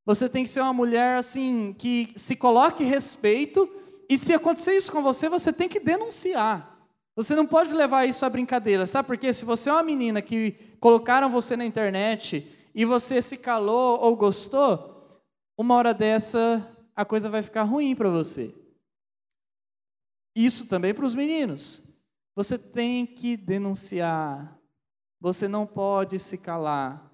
Você 0.05 0.29
tem 0.29 0.45
que 0.45 0.51
ser 0.51 0.61
uma 0.61 0.73
mulher 0.73 1.19
assim 1.19 1.75
que 1.79 2.13
se 2.17 2.37
coloque 2.37 2.85
respeito. 2.85 3.69
E 4.09 4.19
se 4.19 4.35
acontecer 4.35 4.77
isso 4.77 4.93
com 4.93 5.03
você, 5.03 5.29
você 5.29 5.53
tem 5.53 5.69
que 5.69 5.81
denunciar. 5.81 6.79
Você 7.17 7.35
não 7.35 7.47
pode 7.47 7.75
levar 7.75 8.07
isso 8.07 8.25
à 8.25 8.31
brincadeira, 8.31 8.87
sabe? 8.87 9.09
Porque 9.09 9.33
se 9.33 9.45
você 9.45 9.69
é 9.71 9.73
uma 9.73 9.83
menina 9.83 10.23
que 10.23 10.53
colocaram 10.79 11.29
você 11.29 11.57
na 11.57 11.65
internet 11.65 12.47
e 12.75 12.85
você 12.85 13.21
se 13.21 13.37
calou 13.37 13.99
ou 14.01 14.15
gostou, 14.15 15.21
uma 15.59 15.75
hora 15.75 15.93
dessa 15.93 16.65
a 16.95 17.05
coisa 17.05 17.29
vai 17.29 17.43
ficar 17.43 17.63
ruim 17.65 17.95
para 17.95 18.09
você. 18.09 18.55
Isso 20.39 20.69
também 20.69 20.95
para 20.95 21.05
os 21.05 21.17
meninos. 21.17 21.83
Você 22.37 22.57
tem 22.57 23.05
que 23.05 23.37
denunciar. 23.37 24.57
Você 25.21 25.49
não 25.49 25.67
pode 25.67 26.17
se 26.21 26.39
calar. 26.39 27.13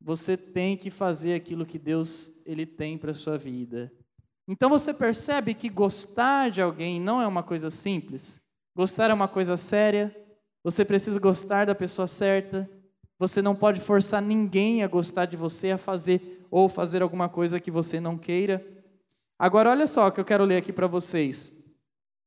Você 0.00 0.34
tem 0.34 0.74
que 0.74 0.90
fazer 0.90 1.34
aquilo 1.34 1.66
que 1.66 1.78
Deus 1.78 2.42
ele 2.46 2.64
tem 2.64 2.96
para 2.96 3.12
sua 3.12 3.36
vida. 3.36 3.92
Então 4.48 4.70
você 4.70 4.94
percebe 4.94 5.52
que 5.52 5.68
gostar 5.68 6.50
de 6.50 6.62
alguém 6.62 6.98
não 6.98 7.20
é 7.20 7.26
uma 7.26 7.42
coisa 7.42 7.68
simples. 7.68 8.40
Gostar 8.74 9.10
é 9.10 9.14
uma 9.14 9.28
coisa 9.28 9.58
séria. 9.58 10.16
Você 10.64 10.86
precisa 10.86 11.20
gostar 11.20 11.66
da 11.66 11.74
pessoa 11.74 12.08
certa. 12.08 12.66
Você 13.18 13.42
não 13.42 13.54
pode 13.54 13.78
forçar 13.78 14.22
ninguém 14.22 14.82
a 14.82 14.88
gostar 14.88 15.26
de 15.26 15.36
você, 15.36 15.72
a 15.72 15.76
fazer 15.78 16.46
ou 16.50 16.66
fazer 16.66 17.02
alguma 17.02 17.28
coisa 17.28 17.60
que 17.60 17.70
você 17.70 18.00
não 18.00 18.16
queira. 18.16 18.66
Agora, 19.38 19.68
olha 19.68 19.86
só 19.86 20.08
o 20.08 20.10
que 20.10 20.18
eu 20.18 20.24
quero 20.24 20.46
ler 20.46 20.56
aqui 20.56 20.72
para 20.72 20.86
vocês. 20.86 21.61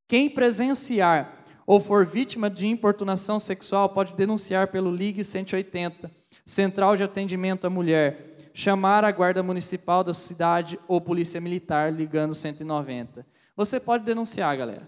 Quem 0.07 0.29
presenciar 0.29 1.43
ou 1.65 1.79
for 1.79 2.05
vítima 2.05 2.49
de 2.49 2.67
importunação 2.67 3.39
sexual 3.39 3.89
pode 3.89 4.13
denunciar 4.13 4.67
pelo 4.67 4.93
Ligue 4.93 5.23
180, 5.23 6.11
Central 6.45 6.95
de 6.95 7.03
Atendimento 7.03 7.65
à 7.65 7.69
Mulher, 7.69 8.51
chamar 8.53 9.03
a 9.03 9.11
Guarda 9.11 9.41
Municipal 9.41 10.03
da 10.03 10.13
cidade 10.13 10.79
ou 10.87 11.01
Polícia 11.01 11.41
Militar 11.41 11.91
ligando 11.91 12.35
190. 12.35 13.25
Você 13.55 13.79
pode 13.79 14.03
denunciar, 14.03 14.55
galera. 14.55 14.87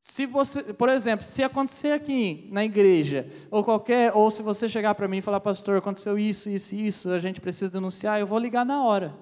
Se 0.00 0.24
você, 0.24 0.72
por 0.72 0.88
exemplo, 0.88 1.26
se 1.26 1.42
acontecer 1.42 1.92
aqui 1.92 2.48
na 2.52 2.64
igreja, 2.64 3.28
ou 3.50 3.62
qualquer, 3.62 4.12
ou 4.14 4.30
se 4.30 4.40
você 4.40 4.68
chegar 4.68 4.94
para 4.94 5.08
mim 5.08 5.18
e 5.18 5.22
falar, 5.22 5.40
pastor, 5.40 5.76
aconteceu 5.76 6.18
isso, 6.18 6.48
isso, 6.48 6.74
isso, 6.76 7.10
a 7.10 7.18
gente 7.18 7.40
precisa 7.40 7.72
denunciar, 7.72 8.20
eu 8.20 8.26
vou 8.26 8.38
ligar 8.38 8.64
na 8.64 8.84
hora 8.84 9.12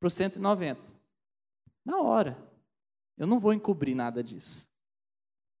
para 0.00 0.06
o 0.06 0.10
190. 0.10 0.80
Na 1.84 2.00
hora. 2.00 2.47
Eu 3.18 3.26
não 3.26 3.38
vou 3.38 3.52
encobrir 3.52 3.94
nada 3.94 4.22
disso. 4.22 4.68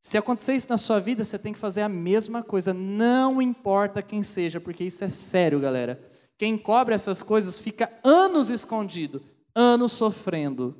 Se 0.00 0.16
acontecer 0.16 0.54
isso 0.54 0.68
na 0.68 0.78
sua 0.78 1.00
vida, 1.00 1.24
você 1.24 1.38
tem 1.38 1.52
que 1.52 1.58
fazer 1.58 1.82
a 1.82 1.88
mesma 1.88 2.42
coisa, 2.42 2.72
não 2.72 3.42
importa 3.42 4.00
quem 4.00 4.22
seja, 4.22 4.60
porque 4.60 4.84
isso 4.84 5.02
é 5.02 5.08
sério, 5.08 5.60
galera. 5.60 6.00
Quem 6.38 6.56
cobre 6.56 6.94
essas 6.94 7.22
coisas 7.22 7.58
fica 7.58 7.92
anos 8.04 8.48
escondido, 8.48 9.22
anos 9.54 9.90
sofrendo, 9.92 10.76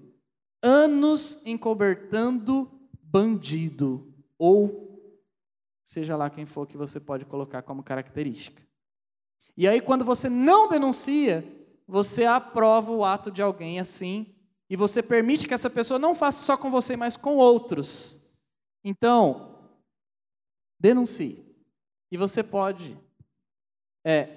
anos 0.62 1.44
encobertando 1.44 2.70
bandido, 3.02 4.14
ou 4.38 4.88
seja 5.84 6.16
lá 6.16 6.30
quem 6.30 6.46
for 6.46 6.66
que 6.66 6.76
você 6.76 7.00
pode 7.00 7.24
colocar 7.24 7.62
como 7.62 7.82
característica. 7.82 8.62
E 9.56 9.66
aí, 9.66 9.80
quando 9.80 10.04
você 10.04 10.28
não 10.28 10.68
denuncia, 10.68 11.44
você 11.88 12.24
aprova 12.24 12.92
o 12.92 13.04
ato 13.04 13.30
de 13.32 13.42
alguém 13.42 13.80
assim, 13.80 14.37
e 14.70 14.76
você 14.76 15.02
permite 15.02 15.48
que 15.48 15.54
essa 15.54 15.70
pessoa 15.70 15.98
não 15.98 16.14
faça 16.14 16.44
só 16.44 16.56
com 16.56 16.70
você, 16.70 16.96
mas 16.96 17.16
com 17.16 17.36
outros. 17.36 18.38
Então, 18.84 19.56
denuncie. 20.78 21.44
E 22.10 22.16
você 22.16 22.42
pode 22.42 22.96
é, 24.04 24.28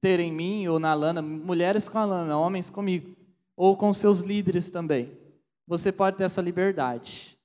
ter 0.00 0.20
em 0.20 0.32
mim 0.32 0.68
ou 0.68 0.78
na 0.78 0.94
Lana, 0.94 1.20
mulheres 1.20 1.88
com 1.88 1.98
a 1.98 2.04
Lana, 2.04 2.38
homens 2.38 2.70
comigo, 2.70 3.16
ou 3.56 3.76
com 3.76 3.92
seus 3.92 4.20
líderes 4.20 4.70
também. 4.70 5.18
Você 5.66 5.90
pode 5.90 6.16
ter 6.16 6.24
essa 6.24 6.40
liberdade. 6.40 7.36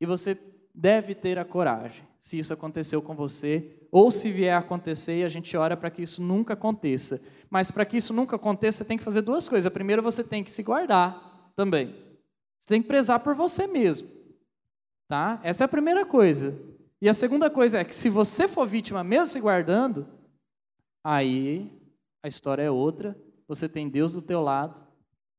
E 0.00 0.06
você 0.06 0.38
deve 0.72 1.14
ter 1.14 1.38
a 1.38 1.44
coragem, 1.44 2.06
se 2.20 2.38
isso 2.38 2.52
aconteceu 2.52 3.02
com 3.02 3.14
você, 3.14 3.86
ou 3.90 4.10
se 4.10 4.30
vier 4.30 4.54
a 4.54 4.58
acontecer, 4.58 5.18
e 5.18 5.24
a 5.24 5.28
gente 5.28 5.56
ora 5.56 5.76
para 5.76 5.90
que 5.90 6.02
isso 6.02 6.22
nunca 6.22 6.54
aconteça. 6.54 7.20
Mas 7.50 7.70
para 7.70 7.84
que 7.84 7.96
isso 7.96 8.14
nunca 8.14 8.36
aconteça, 8.36 8.78
você 8.78 8.84
tem 8.84 8.96
que 8.96 9.04
fazer 9.04 9.22
duas 9.22 9.48
coisas. 9.48 9.72
Primeiro, 9.72 10.02
você 10.02 10.24
tem 10.24 10.42
que 10.42 10.50
se 10.50 10.62
guardar 10.62 11.31
também. 11.54 11.94
Você 12.58 12.68
tem 12.68 12.82
que 12.82 12.88
prezar 12.88 13.20
por 13.20 13.34
você 13.34 13.66
mesmo. 13.66 14.08
Tá? 15.08 15.40
Essa 15.42 15.64
é 15.64 15.66
a 15.66 15.68
primeira 15.68 16.06
coisa. 16.06 16.56
E 17.00 17.08
a 17.08 17.14
segunda 17.14 17.50
coisa 17.50 17.78
é 17.78 17.84
que 17.84 17.94
se 17.94 18.08
você 18.08 18.46
for 18.46 18.66
vítima 18.66 19.02
mesmo 19.02 19.26
se 19.26 19.40
guardando, 19.40 20.06
aí 21.04 21.70
a 22.22 22.28
história 22.28 22.62
é 22.62 22.70
outra. 22.70 23.16
Você 23.48 23.68
tem 23.68 23.88
Deus 23.88 24.12
do 24.12 24.22
teu 24.22 24.40
lado, 24.40 24.80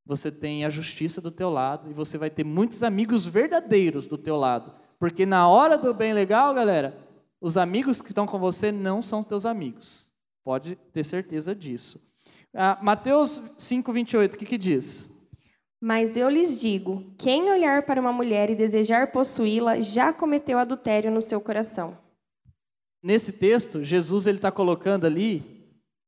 você 0.06 0.32
tem 0.32 0.66
a 0.66 0.70
justiça 0.70 1.22
do 1.22 1.32
teu 1.32 1.50
lado 1.50 1.90
e 1.90 1.94
você 1.94 2.18
vai 2.18 2.30
ter 2.30 2.44
muitos 2.44 2.84
amigos 2.84 3.26
verdadeiros 3.26 4.08
do 4.08 4.18
teu 4.18 4.36
lado. 4.36 4.74
Porque 5.00 5.26
na 5.26 5.48
hora 5.48 5.78
do 5.78 5.94
bem 5.94 6.14
legal, 6.14 6.54
galera, 6.54 6.96
os 7.40 7.58
amigos 7.58 8.02
que 8.02 8.10
estão 8.10 8.26
com 8.26 8.38
você 8.38 8.72
não 8.72 9.02
são 9.02 9.24
teus 9.24 9.46
amigos. 9.46 10.12
Pode 10.44 10.76
ter 10.92 11.04
certeza 11.04 11.56
disso. 11.56 12.00
Ah, 12.54 12.78
Mateus 12.82 13.42
5:28, 13.58 14.36
o 14.36 14.38
que 14.38 14.46
que 14.46 14.58
diz? 14.58 15.13
Mas 15.86 16.16
eu 16.16 16.30
lhes 16.30 16.58
digo: 16.58 17.04
quem 17.18 17.52
olhar 17.52 17.84
para 17.84 18.00
uma 18.00 18.14
mulher 18.14 18.50
e 18.50 18.56
desejar 18.56 19.12
possuí-la 19.12 19.82
já 19.82 20.14
cometeu 20.14 20.58
adultério 20.58 21.12
no 21.12 21.22
seu 21.22 21.42
coração. 21.42 21.98
Nesse 23.04 23.34
texto, 23.34 23.84
Jesus 23.84 24.26
ele 24.26 24.38
está 24.38 24.50
colocando 24.50 25.06
ali 25.06 25.44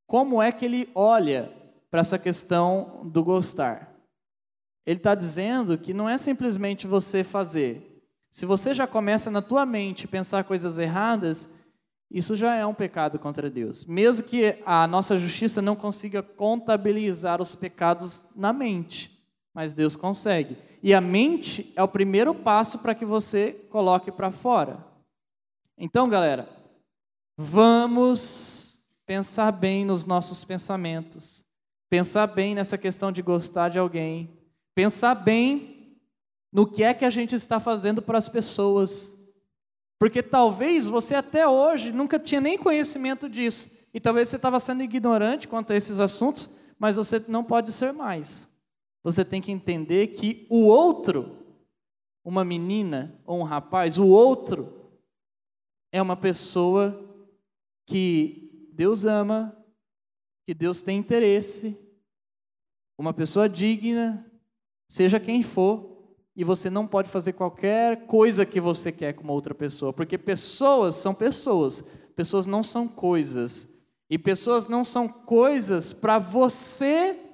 como 0.07 0.41
é 0.41 0.49
que 0.49 0.63
ele 0.63 0.87
olha 0.95 1.51
para 1.91 1.99
essa 1.99 2.17
questão 2.17 3.01
do 3.03 3.21
gostar. 3.21 3.93
Ele 4.85 4.95
está 4.95 5.13
dizendo 5.13 5.77
que 5.77 5.93
não 5.93 6.07
é 6.07 6.17
simplesmente 6.17 6.87
você 6.87 7.21
fazer. 7.21 8.01
Se 8.31 8.45
você 8.45 8.73
já 8.73 8.87
começa 8.87 9.29
na 9.29 9.41
tua 9.41 9.65
mente 9.65 10.07
pensar 10.07 10.45
coisas 10.45 10.79
erradas, 10.79 11.53
isso 12.09 12.37
já 12.37 12.55
é 12.55 12.65
um 12.65 12.73
pecado 12.73 13.19
contra 13.19 13.49
Deus. 13.49 13.83
Mesmo 13.83 14.25
que 14.25 14.57
a 14.65 14.87
nossa 14.87 15.17
justiça 15.17 15.61
não 15.61 15.75
consiga 15.75 16.23
contabilizar 16.23 17.41
os 17.41 17.55
pecados 17.55 18.21
na 18.33 18.53
mente, 18.53 19.14
mas 19.55 19.71
Deus 19.71 19.95
consegue. 19.95 20.57
E 20.83 20.93
a 20.93 20.99
mente 20.99 21.71
é 21.77 21.81
o 21.81 21.87
primeiro 21.87 22.35
passo 22.35 22.79
para 22.79 22.93
que 22.93 23.05
você 23.05 23.53
coloque 23.71 24.11
para 24.11 24.29
fora. 24.29 24.85
Então, 25.77 26.09
galera, 26.09 26.49
vamos 27.37 28.85
pensar 29.05 29.53
bem 29.53 29.85
nos 29.85 30.03
nossos 30.03 30.43
pensamentos, 30.43 31.45
pensar 31.89 32.27
bem 32.27 32.53
nessa 32.53 32.77
questão 32.77 33.13
de 33.13 33.21
gostar 33.21 33.69
de 33.69 33.79
alguém, 33.79 34.29
pensar 34.75 35.15
bem 35.15 35.97
no 36.51 36.67
que 36.67 36.83
é 36.83 36.93
que 36.93 37.05
a 37.05 37.09
gente 37.09 37.33
está 37.33 37.57
fazendo 37.57 38.01
para 38.01 38.17
as 38.17 38.27
pessoas. 38.27 39.17
Porque 39.97 40.21
talvez 40.21 40.85
você 40.85 41.15
até 41.15 41.47
hoje 41.47 41.93
nunca 41.93 42.19
tinha 42.19 42.41
nem 42.41 42.57
conhecimento 42.57 43.29
disso, 43.29 43.87
e 43.93 44.01
talvez 44.01 44.27
você 44.27 44.35
estava 44.35 44.59
sendo 44.59 44.83
ignorante 44.83 45.47
quanto 45.47 45.71
a 45.71 45.75
esses 45.77 46.01
assuntos, 46.01 46.49
mas 46.77 46.97
você 46.97 47.23
não 47.29 47.41
pode 47.41 47.71
ser 47.71 47.93
mais. 47.93 48.53
Você 49.05 49.23
tem 49.23 49.39
que 49.39 49.51
entender 49.51 50.07
que 50.07 50.47
o 50.49 50.63
outro, 50.65 51.37
uma 52.23 52.43
menina 52.43 53.21
ou 53.23 53.39
um 53.39 53.43
rapaz, 53.43 53.99
o 53.99 54.07
outro 54.07 54.89
é 55.91 56.01
uma 56.01 56.17
pessoa 56.17 57.07
que 57.85 58.67
Deus 58.73 59.05
ama, 59.05 59.55
que 60.43 60.55
Deus 60.55 60.81
tem 60.81 60.97
interesse, 60.97 61.79
uma 62.97 63.13
pessoa 63.13 63.47
digna, 63.47 64.25
seja 64.89 65.19
quem 65.19 65.43
for, 65.43 66.15
e 66.35 66.43
você 66.43 66.71
não 66.71 66.87
pode 66.87 67.07
fazer 67.07 67.33
qualquer 67.33 68.07
coisa 68.07 68.43
que 68.43 68.59
você 68.59 68.91
quer 68.91 69.13
com 69.13 69.23
uma 69.23 69.33
outra 69.33 69.53
pessoa, 69.53 69.93
porque 69.93 70.17
pessoas 70.17 70.95
são 70.95 71.13
pessoas, 71.13 71.81
pessoas 72.15 72.47
não 72.47 72.63
são 72.63 72.87
coisas, 72.87 73.85
e 74.09 74.17
pessoas 74.17 74.67
não 74.67 74.83
são 74.83 75.07
coisas 75.07 75.93
para 75.93 76.17
você 76.17 77.24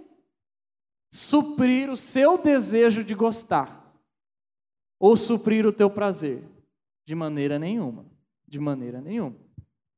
suprir 1.12 1.90
o 1.90 1.98
seu 1.98 2.38
desejo 2.38 3.04
de 3.04 3.14
gostar, 3.14 3.94
ou 5.00 5.18
suprir 5.18 5.66
o 5.66 5.74
teu 5.74 5.90
prazer, 5.90 6.44
de 7.06 7.14
maneira 7.14 7.60
nenhuma, 7.60 8.06
de 8.48 8.60
maneira 8.60 9.02
nenhuma. 9.02 9.36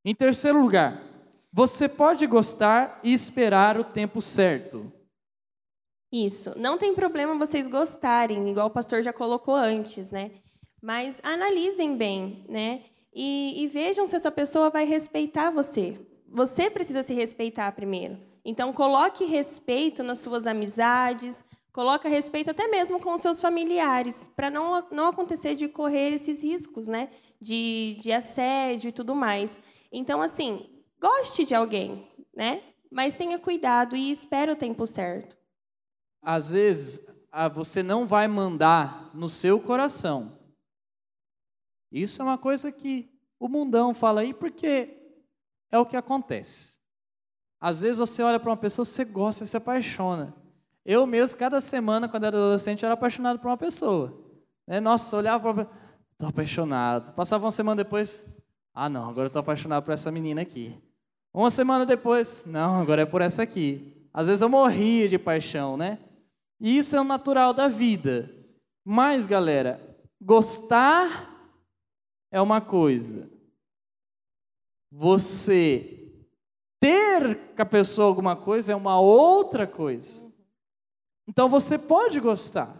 Em 0.03 0.15
terceiro 0.15 0.59
lugar, 0.59 1.03
você 1.51 1.87
pode 1.87 2.25
gostar 2.25 2.99
e 3.03 3.13
esperar 3.13 3.79
o 3.79 3.83
tempo 3.83 4.19
certo. 4.19 4.91
Isso. 6.11 6.57
Não 6.57 6.77
tem 6.77 6.95
problema 6.95 7.37
vocês 7.37 7.67
gostarem, 7.67 8.49
igual 8.49 8.67
o 8.67 8.71
pastor 8.71 9.01
já 9.01 9.13
colocou 9.13 9.55
antes, 9.55 10.11
né? 10.11 10.31
Mas 10.81 11.21
analisem 11.23 11.95
bem, 11.95 12.45
né? 12.49 12.83
E, 13.13 13.63
e 13.63 13.67
vejam 13.67 14.07
se 14.07 14.15
essa 14.15 14.31
pessoa 14.31 14.69
vai 14.69 14.85
respeitar 14.85 15.51
você. 15.51 15.97
Você 16.27 16.69
precisa 16.69 17.03
se 17.03 17.13
respeitar 17.13 17.71
primeiro. 17.71 18.19
Então, 18.45 18.73
coloque 18.73 19.23
respeito 19.25 20.03
nas 20.03 20.19
suas 20.19 20.45
amizades, 20.47 21.43
coloque 21.71 22.07
respeito 22.07 22.51
até 22.51 22.67
mesmo 22.67 22.99
com 22.99 23.13
os 23.13 23.21
seus 23.21 23.39
familiares, 23.39 24.29
para 24.35 24.49
não, 24.49 24.85
não 24.91 25.07
acontecer 25.07 25.55
de 25.55 25.67
correr 25.67 26.11
esses 26.13 26.43
riscos, 26.43 26.87
né? 26.87 27.09
De, 27.39 27.97
de 28.01 28.11
assédio 28.11 28.89
e 28.89 28.91
tudo 28.91 29.15
mais. 29.15 29.59
Então, 29.91 30.21
assim, 30.21 30.69
Goste 31.03 31.43
de 31.43 31.53
alguém, 31.53 32.09
né? 32.33 32.63
Mas 32.89 33.13
tenha 33.13 33.37
cuidado 33.37 33.93
e 33.93 34.09
espere 34.09 34.53
o 34.53 34.55
tempo 34.55 34.87
certo. 34.87 35.37
Às 36.21 36.51
vezes, 36.51 37.05
você 37.53 37.83
não 37.83 38.07
vai 38.07 38.25
mandar 38.25 39.13
no 39.13 39.27
seu 39.27 39.59
coração. 39.59 40.39
Isso 41.91 42.21
é 42.21 42.23
uma 42.23 42.37
coisa 42.37 42.71
que 42.71 43.11
o 43.37 43.49
mundão 43.49 43.93
fala 43.93 44.21
aí 44.21 44.33
porque 44.33 44.97
é 45.69 45.77
o 45.77 45.85
que 45.85 45.97
acontece. 45.97 46.79
Às 47.63 47.79
vezes 47.79 47.97
você 47.97 48.21
olha 48.21 48.41
para 48.41 48.49
uma 48.49 48.57
pessoa, 48.57 48.83
você 48.83 49.05
gosta, 49.05 49.45
você 49.45 49.51
se 49.51 49.55
apaixona. 49.55 50.35
Eu 50.85 51.07
mesmo, 51.07 51.39
cada 51.39 51.61
semana, 51.61 52.09
quando 52.09 52.25
era 52.25 52.35
adolescente, 52.35 52.83
era 52.83 52.93
apaixonado 52.93 53.39
por 53.39 53.47
uma 53.47 53.55
pessoa. 53.55 54.21
Né? 54.67 54.81
Nossa, 54.81 55.15
olhava 55.15 55.53
para 55.53 55.69
estou 56.11 56.27
apaixonado. 56.27 57.13
Passava 57.13 57.45
uma 57.45 57.53
semana 57.53 57.81
depois, 57.81 58.25
ah 58.73 58.89
não, 58.89 59.09
agora 59.09 59.27
estou 59.27 59.39
apaixonado 59.39 59.81
por 59.81 59.93
essa 59.93 60.11
menina 60.11 60.41
aqui. 60.41 60.77
Uma 61.33 61.49
semana 61.49 61.85
depois, 61.85 62.43
não, 62.45 62.81
agora 62.81 63.03
é 63.03 63.05
por 63.05 63.21
essa 63.21 63.43
aqui. 63.43 64.09
Às 64.13 64.27
vezes 64.27 64.41
eu 64.41 64.49
morria 64.49 65.07
de 65.07 65.17
paixão, 65.17 65.77
né? 65.77 65.99
E 66.59 66.77
isso 66.77 66.97
é 66.97 66.99
o 66.99 67.05
natural 67.05 67.53
da 67.53 67.69
vida. 67.69 68.29
Mas, 68.83 69.25
galera, 69.25 69.79
gostar 70.19 71.33
é 72.29 72.41
uma 72.41 72.59
coisa. 72.59 73.31
Você 74.91 76.02
ter 76.83 77.39
com 77.55 77.61
a 77.61 77.65
pessoa 77.65 78.09
alguma 78.09 78.35
coisa 78.35 78.73
é 78.73 78.75
uma 78.75 78.99
outra 78.99 79.65
coisa. 79.65 80.29
Então 81.25 81.47
você 81.47 81.77
pode 81.77 82.19
gostar. 82.19 82.77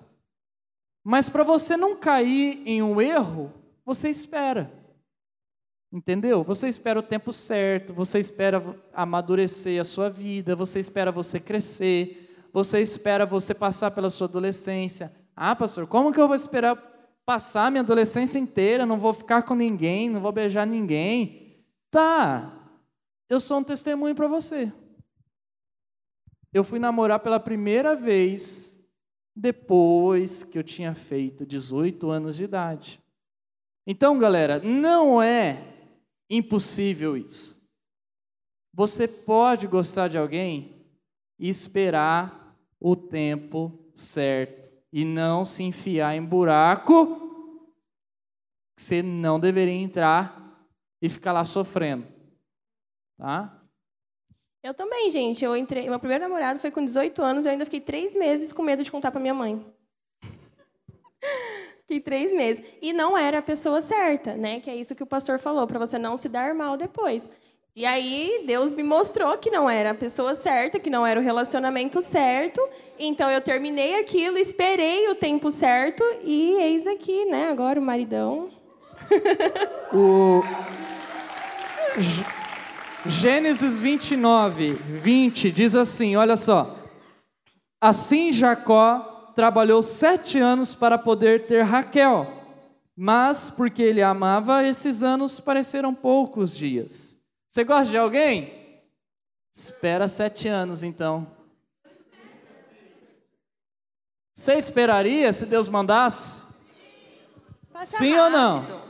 Mas 1.02 1.30
para 1.30 1.42
você 1.42 1.78
não 1.78 1.96
cair 1.96 2.62
em 2.66 2.84
um 2.84 3.00
erro, 3.00 3.50
você 3.86 4.10
espera. 4.10 4.70
Entendeu? 5.90 6.44
Você 6.44 6.68
espera 6.68 7.00
o 7.00 7.04
tempo 7.04 7.32
certo, 7.32 7.94
você 7.94 8.20
espera 8.20 8.62
amadurecer 8.94 9.80
a 9.80 9.86
sua 9.86 10.10
vida, 10.10 10.54
você 10.54 10.82
espera 10.82 11.10
você 11.10 11.40
crescer, 11.40 12.46
você 12.52 12.82
espera 12.82 13.26
você 13.26 13.54
passar 13.54 13.92
pela 13.92 14.10
sua 14.10 14.28
adolescência. 14.28 15.14
Ah, 15.34 15.56
pastor, 15.56 15.88
como 15.88 16.12
que 16.12 16.20
eu 16.20 16.28
vou 16.28 16.36
esperar 16.36 16.76
passar 17.26 17.72
minha 17.72 17.84
adolescência 17.84 18.38
inteira? 18.38 18.86
Não 18.86 18.98
vou 18.98 19.14
ficar 19.14 19.44
com 19.44 19.56
ninguém, 19.56 20.10
não 20.10 20.20
vou 20.20 20.34
beijar 20.34 20.68
ninguém. 20.68 21.64
Tá, 21.90 22.63
eu 23.34 23.40
sou 23.40 23.58
um 23.58 23.64
testemunho 23.64 24.14
para 24.14 24.28
você. 24.28 24.72
Eu 26.54 26.64
fui 26.64 26.78
namorar 26.78 27.20
pela 27.20 27.40
primeira 27.40 27.96
vez 27.96 28.80
depois 29.36 30.44
que 30.44 30.58
eu 30.58 30.64
tinha 30.64 30.94
feito 30.94 31.46
18 31.46 32.12
anos 32.12 32.36
de 32.36 32.44
idade. 32.44 33.02
Então, 33.88 34.20
galera, 34.20 34.60
não 34.60 35.20
é 35.22 35.58
impossível 36.30 37.18
isso. 37.18 37.68
Você 38.72 39.08
pode 39.08 39.66
gostar 39.66 40.08
de 40.08 40.18
alguém 40.18 40.86
e 41.40 41.50
esperar 41.50 42.56
o 42.80 42.96
tempo 42.96 43.92
certo 43.96 44.72
e 44.92 45.04
não 45.04 45.44
se 45.44 45.64
enfiar 45.64 46.16
em 46.16 46.24
buraco 46.24 47.16
que 48.76 48.84
você 48.84 49.02
não 49.02 49.40
deveria 49.40 49.74
entrar 49.74 50.68
e 51.02 51.10
ficar 51.10 51.32
lá 51.32 51.44
sofrendo. 51.44 52.13
Tá? 53.18 53.64
Eu 54.64 54.74
também, 54.74 55.10
gente. 55.10 55.44
Eu 55.44 55.58
entrei, 55.58 55.90
meu 55.90 56.00
primeiro 56.00 56.24
namorado 56.24 56.60
foi 56.60 56.72
com 56.72 56.84
18 56.84 57.22
anos, 57.22 57.46
eu 57.46 57.52
ainda 57.52 57.66
fiquei 57.66 57.82
três 57.82 58.16
meses 58.16 58.54
com 58.54 58.64
medo 58.64 58.84
de 58.84 58.92
contar 58.92 59.12
para 59.12 59.20
minha 59.20 59.34
mãe. 59.34 59.64
Fiquei 61.82 62.00
três 62.00 62.34
meses. 62.34 62.64
E 62.82 62.94
não 62.94 63.18
era 63.18 63.40
a 63.40 63.42
pessoa 63.42 63.82
certa, 63.82 64.36
né? 64.36 64.62
Que 64.62 64.70
é 64.70 64.76
isso 64.76 64.96
que 64.96 65.04
o 65.04 65.08
pastor 65.08 65.38
falou, 65.38 65.68
para 65.68 65.78
você 65.78 66.00
não 66.00 66.16
se 66.16 66.30
dar 66.30 66.56
mal 66.56 66.78
depois. 66.78 67.30
E 67.76 67.86
aí, 67.86 68.44
Deus 68.46 68.74
me 68.74 68.84
mostrou 68.84 69.38
que 69.38 69.50
não 69.50 69.70
era 69.70 69.92
a 69.92 69.96
pessoa 69.96 70.34
certa, 70.34 70.80
que 70.80 70.90
não 70.90 71.06
era 71.06 71.20
o 71.20 71.24
relacionamento 71.24 72.02
certo. 72.02 72.62
Então, 72.98 73.30
eu 73.30 73.42
terminei 73.42 74.00
aquilo, 74.00 74.38
esperei 74.38 75.10
o 75.10 75.16
tempo 75.16 75.52
certo 75.52 76.04
e 76.24 76.54
eis 76.62 76.88
aqui, 76.88 77.26
né? 77.26 77.50
Agora 77.50 77.80
o 77.80 77.84
maridão. 77.84 78.50
o 79.92 80.42
Gênesis 83.06 83.80
29, 83.80 84.74
20 84.74 85.52
diz 85.52 85.76
assim: 85.76 86.16
olha 86.16 86.38
só. 86.38 86.78
Assim 87.82 88.32
Jacó 88.32 89.32
trabalhou 89.36 89.84
sete 89.84 90.40
anos 90.40 90.74
para 90.74 90.98
poder 90.98 91.46
ter 91.46 91.64
Raquel, 91.64 92.32
mas 92.96 93.52
porque 93.52 93.82
ele 93.82 94.02
amava, 94.02 94.64
esses 94.64 95.04
anos 95.04 95.40
pareceram 95.40 95.94
poucos 95.94 96.56
dias. 96.56 97.18
Você 97.50 97.66
gosta 97.66 97.92
de 97.92 97.98
alguém? 97.98 98.54
Espera 99.54 100.08
sete 100.08 100.48
anos 100.48 100.82
então. 100.82 101.28
Você 104.34 104.54
esperaria 104.54 105.32
se 105.34 105.46
Deus 105.46 105.68
mandasse? 105.68 106.44
Passa 107.72 107.98
Sim 107.98 108.14
rápido. 108.14 108.24
ou 108.24 108.30
não? 108.30 108.82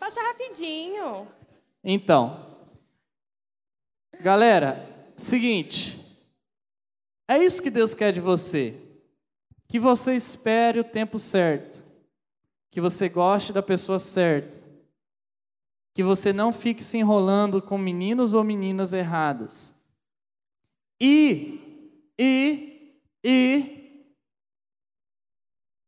Passa 0.00 0.20
rapidinho. 0.22 1.28
Então, 1.84 2.45
galera, 4.20 4.88
seguinte, 5.16 5.98
é 7.28 7.42
isso 7.42 7.62
que 7.62 7.70
Deus 7.70 7.92
quer 7.92 8.12
de 8.12 8.20
você. 8.20 8.80
Que 9.68 9.78
você 9.78 10.14
espere 10.14 10.78
o 10.78 10.84
tempo 10.84 11.18
certo. 11.18 11.84
Que 12.70 12.80
você 12.80 13.08
goste 13.08 13.52
da 13.52 13.62
pessoa 13.62 13.98
certa. 13.98 14.56
Que 15.94 16.02
você 16.02 16.32
não 16.32 16.52
fique 16.52 16.84
se 16.84 16.98
enrolando 16.98 17.60
com 17.60 17.76
meninos 17.76 18.34
ou 18.34 18.44
meninas 18.44 18.92
erradas. 18.92 19.74
E, 21.00 21.60
e, 22.18 23.00
e, 23.24 24.04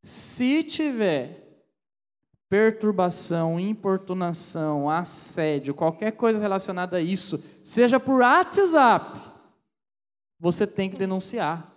se 0.03 0.65
tiver 0.65 1.48
perturbação, 2.49 3.61
importunação, 3.61 4.89
assédio, 4.89 5.75
qualquer 5.75 6.13
coisa 6.13 6.39
relacionada 6.39 6.97
a 6.97 7.01
isso, 7.01 7.45
seja 7.63 8.01
por 8.01 8.21
WhatsApp, 8.21 9.21
você 10.41 10.67
tem 10.67 10.89
que 10.89 10.97
denunciar. 10.97 11.71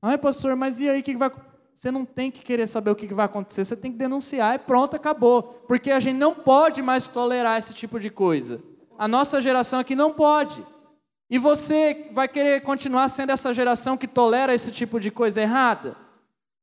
Ai, 0.00 0.18
pastor, 0.18 0.54
mas 0.54 0.80
e 0.80 0.88
aí 0.88 1.00
o 1.00 1.02
que 1.02 1.16
vai 1.16 1.30
Você 1.74 1.90
não 1.90 2.04
tem 2.04 2.30
que 2.30 2.44
querer 2.44 2.66
saber 2.66 2.90
o 2.90 2.94
que 2.94 3.12
vai 3.12 3.24
acontecer, 3.24 3.64
você 3.64 3.76
tem 3.76 3.90
que 3.90 3.98
denunciar 3.98 4.54
e 4.54 4.58
pronto, 4.58 4.94
acabou. 4.94 5.42
Porque 5.66 5.90
a 5.90 5.98
gente 5.98 6.16
não 6.16 6.34
pode 6.34 6.82
mais 6.82 7.06
tolerar 7.06 7.58
esse 7.58 7.74
tipo 7.74 7.98
de 7.98 8.10
coisa. 8.10 8.62
A 8.96 9.08
nossa 9.08 9.40
geração 9.40 9.80
aqui 9.80 9.96
não 9.96 10.12
pode. 10.12 10.64
E 11.28 11.38
você 11.38 12.08
vai 12.12 12.28
querer 12.28 12.60
continuar 12.60 13.08
sendo 13.08 13.30
essa 13.30 13.52
geração 13.52 13.96
que 13.96 14.06
tolera 14.06 14.54
esse 14.54 14.70
tipo 14.70 15.00
de 15.00 15.10
coisa 15.10 15.40
errada? 15.40 15.96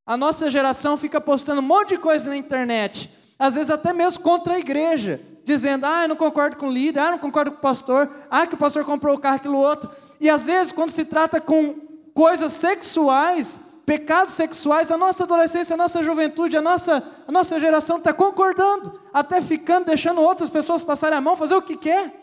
A 0.06 0.16
nossa 0.16 0.48
geração 0.48 0.96
fica 0.96 1.20
postando 1.20 1.60
um 1.60 1.64
monte 1.64 1.90
de 1.90 1.98
coisa 1.98 2.28
na 2.28 2.36
internet, 2.36 3.10
às 3.42 3.56
vezes 3.56 3.70
até 3.70 3.92
mesmo 3.92 4.22
contra 4.22 4.54
a 4.54 4.58
igreja, 4.58 5.20
dizendo: 5.44 5.84
ah, 5.84 6.02
eu 6.04 6.08
não 6.08 6.16
concordo 6.16 6.56
com 6.56 6.68
o 6.68 6.72
líder, 6.72 7.00
ah, 7.00 7.06
eu 7.06 7.10
não 7.12 7.18
concordo 7.18 7.50
com 7.50 7.58
o 7.58 7.60
pastor, 7.60 8.08
ah, 8.30 8.46
que 8.46 8.54
o 8.54 8.58
pastor 8.58 8.84
comprou 8.84 9.16
o 9.16 9.18
carro, 9.18 9.36
aquilo 9.36 9.58
outro. 9.58 9.90
E 10.20 10.30
às 10.30 10.44
vezes, 10.44 10.72
quando 10.72 10.90
se 10.90 11.04
trata 11.04 11.40
com 11.40 11.74
coisas 12.14 12.52
sexuais, 12.52 13.58
pecados 13.84 14.34
sexuais, 14.34 14.92
a 14.92 14.96
nossa 14.96 15.24
adolescência, 15.24 15.74
a 15.74 15.76
nossa 15.76 16.04
juventude, 16.04 16.56
a 16.56 16.62
nossa, 16.62 17.02
a 17.26 17.32
nossa 17.32 17.58
geração 17.58 17.98
está 17.98 18.12
concordando, 18.12 19.00
até 19.12 19.40
ficando, 19.40 19.86
deixando 19.86 20.20
outras 20.20 20.48
pessoas 20.48 20.84
passarem 20.84 21.18
a 21.18 21.20
mão, 21.20 21.36
fazer 21.36 21.56
o 21.56 21.62
que 21.62 21.76
quer. 21.76 22.14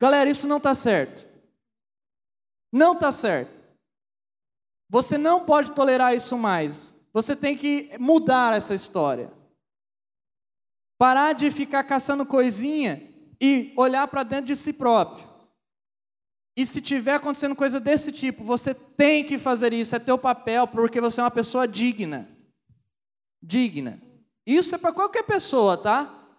Galera, 0.00 0.28
isso 0.28 0.48
não 0.48 0.56
está 0.56 0.74
certo. 0.74 1.24
Não 2.72 2.94
está 2.94 3.12
certo. 3.12 3.52
Você 4.88 5.16
não 5.16 5.44
pode 5.44 5.70
tolerar 5.70 6.16
isso 6.16 6.36
mais. 6.36 6.92
Você 7.12 7.36
tem 7.36 7.56
que 7.56 7.92
mudar 7.96 8.56
essa 8.56 8.74
história. 8.74 9.38
Parar 11.00 11.32
de 11.32 11.50
ficar 11.50 11.82
caçando 11.82 12.26
coisinha 12.26 13.02
e 13.40 13.72
olhar 13.74 14.06
para 14.06 14.22
dentro 14.22 14.48
de 14.48 14.54
si 14.54 14.70
próprio. 14.70 15.26
E 16.54 16.66
se 16.66 16.82
tiver 16.82 17.14
acontecendo 17.14 17.56
coisa 17.56 17.80
desse 17.80 18.12
tipo, 18.12 18.44
você 18.44 18.74
tem 18.74 19.24
que 19.24 19.38
fazer 19.38 19.72
isso, 19.72 19.96
é 19.96 19.98
teu 19.98 20.18
papel, 20.18 20.66
porque 20.66 21.00
você 21.00 21.22
é 21.22 21.24
uma 21.24 21.30
pessoa 21.30 21.66
digna. 21.66 22.28
Digna. 23.42 23.98
Isso 24.46 24.74
é 24.74 24.78
para 24.78 24.92
qualquer 24.92 25.22
pessoa, 25.22 25.78
tá? 25.78 26.38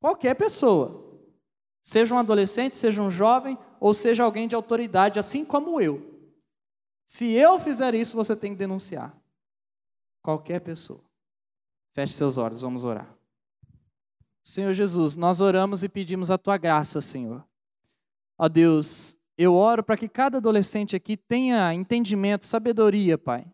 Qualquer 0.00 0.32
pessoa. 0.32 1.22
Seja 1.82 2.14
um 2.14 2.18
adolescente, 2.18 2.78
seja 2.78 3.02
um 3.02 3.10
jovem, 3.10 3.58
ou 3.78 3.92
seja 3.92 4.24
alguém 4.24 4.48
de 4.48 4.54
autoridade, 4.54 5.18
assim 5.18 5.44
como 5.44 5.78
eu. 5.78 6.26
Se 7.04 7.30
eu 7.32 7.60
fizer 7.60 7.94
isso, 7.94 8.16
você 8.16 8.34
tem 8.34 8.52
que 8.52 8.58
denunciar. 8.58 9.14
Qualquer 10.22 10.60
pessoa. 10.60 11.04
Feche 11.92 12.14
seus 12.14 12.38
olhos, 12.38 12.62
vamos 12.62 12.86
orar. 12.86 13.19
Senhor 14.50 14.74
Jesus, 14.74 15.16
nós 15.16 15.40
oramos 15.40 15.84
e 15.84 15.88
pedimos 15.88 16.28
a 16.28 16.36
tua 16.36 16.56
graça, 16.56 17.00
Senhor. 17.00 17.46
Ó 18.36 18.48
Deus, 18.48 19.16
eu 19.38 19.54
oro 19.54 19.80
para 19.84 19.96
que 19.96 20.08
cada 20.08 20.38
adolescente 20.38 20.96
aqui 20.96 21.16
tenha 21.16 21.72
entendimento, 21.72 22.44
sabedoria, 22.44 23.16
Pai. 23.16 23.46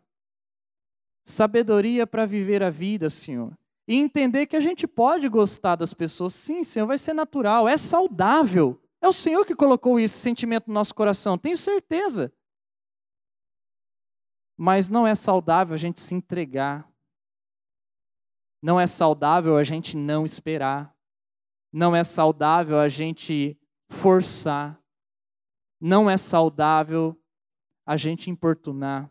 Sabedoria 1.23 2.07
para 2.07 2.25
viver 2.25 2.63
a 2.63 2.71
vida, 2.71 3.11
Senhor. 3.11 3.53
E 3.87 3.97
entender 3.97 4.47
que 4.47 4.57
a 4.57 4.61
gente 4.61 4.87
pode 4.87 5.29
gostar 5.29 5.77
das 5.77 5.93
pessoas. 5.93 6.33
Sim, 6.33 6.65
Senhor, 6.65 6.87
vai 6.87 6.97
ser 6.97 7.13
natural, 7.13 7.69
é 7.69 7.77
saudável. 7.77 8.81
É 9.03 9.07
o 9.07 9.13
Senhor 9.13 9.45
que 9.45 9.55
colocou 9.55 10.01
esse 10.01 10.19
sentimento 10.19 10.69
no 10.69 10.73
nosso 10.73 10.95
coração, 10.95 11.37
tenho 11.37 11.59
certeza. 11.59 12.33
Mas 14.57 14.89
não 14.89 15.07
é 15.07 15.15
saudável 15.15 15.75
a 15.75 15.79
gente 15.79 16.01
se 16.01 16.15
entregar. 16.15 16.91
Não 18.63 18.81
é 18.81 18.87
saudável 18.87 19.57
a 19.57 19.63
gente 19.63 19.97
não 19.97 20.25
esperar. 20.25 20.95
Não 21.73 21.95
é 21.95 22.03
saudável 22.03 22.79
a 22.79 22.89
gente 22.89 23.59
forçar. 23.91 24.81
Não 25.81 26.09
é 26.09 26.17
saudável 26.17 27.21
a 27.85 27.97
gente 27.97 28.31
importunar. 28.31 29.11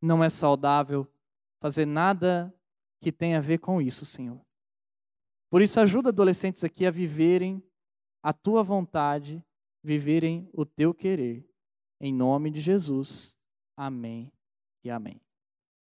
Não 0.00 0.22
é 0.22 0.28
saudável 0.28 1.06
fazer 1.60 1.86
nada 1.86 2.54
que 3.00 3.10
tenha 3.10 3.38
a 3.38 3.40
ver 3.40 3.58
com 3.58 3.80
isso, 3.80 4.04
Senhor. 4.04 4.40
Por 5.50 5.62
isso, 5.62 5.80
ajuda 5.80 6.10
adolescentes 6.10 6.62
aqui 6.62 6.86
a 6.86 6.90
viverem 6.90 7.62
a 8.22 8.32
tua 8.32 8.62
vontade, 8.62 9.42
viverem 9.82 10.48
o 10.52 10.66
teu 10.66 10.92
querer. 10.92 11.48
Em 12.00 12.12
nome 12.12 12.50
de 12.50 12.60
Jesus. 12.60 13.36
Amém 13.76 14.30
e 14.84 14.90
amém. 14.90 15.20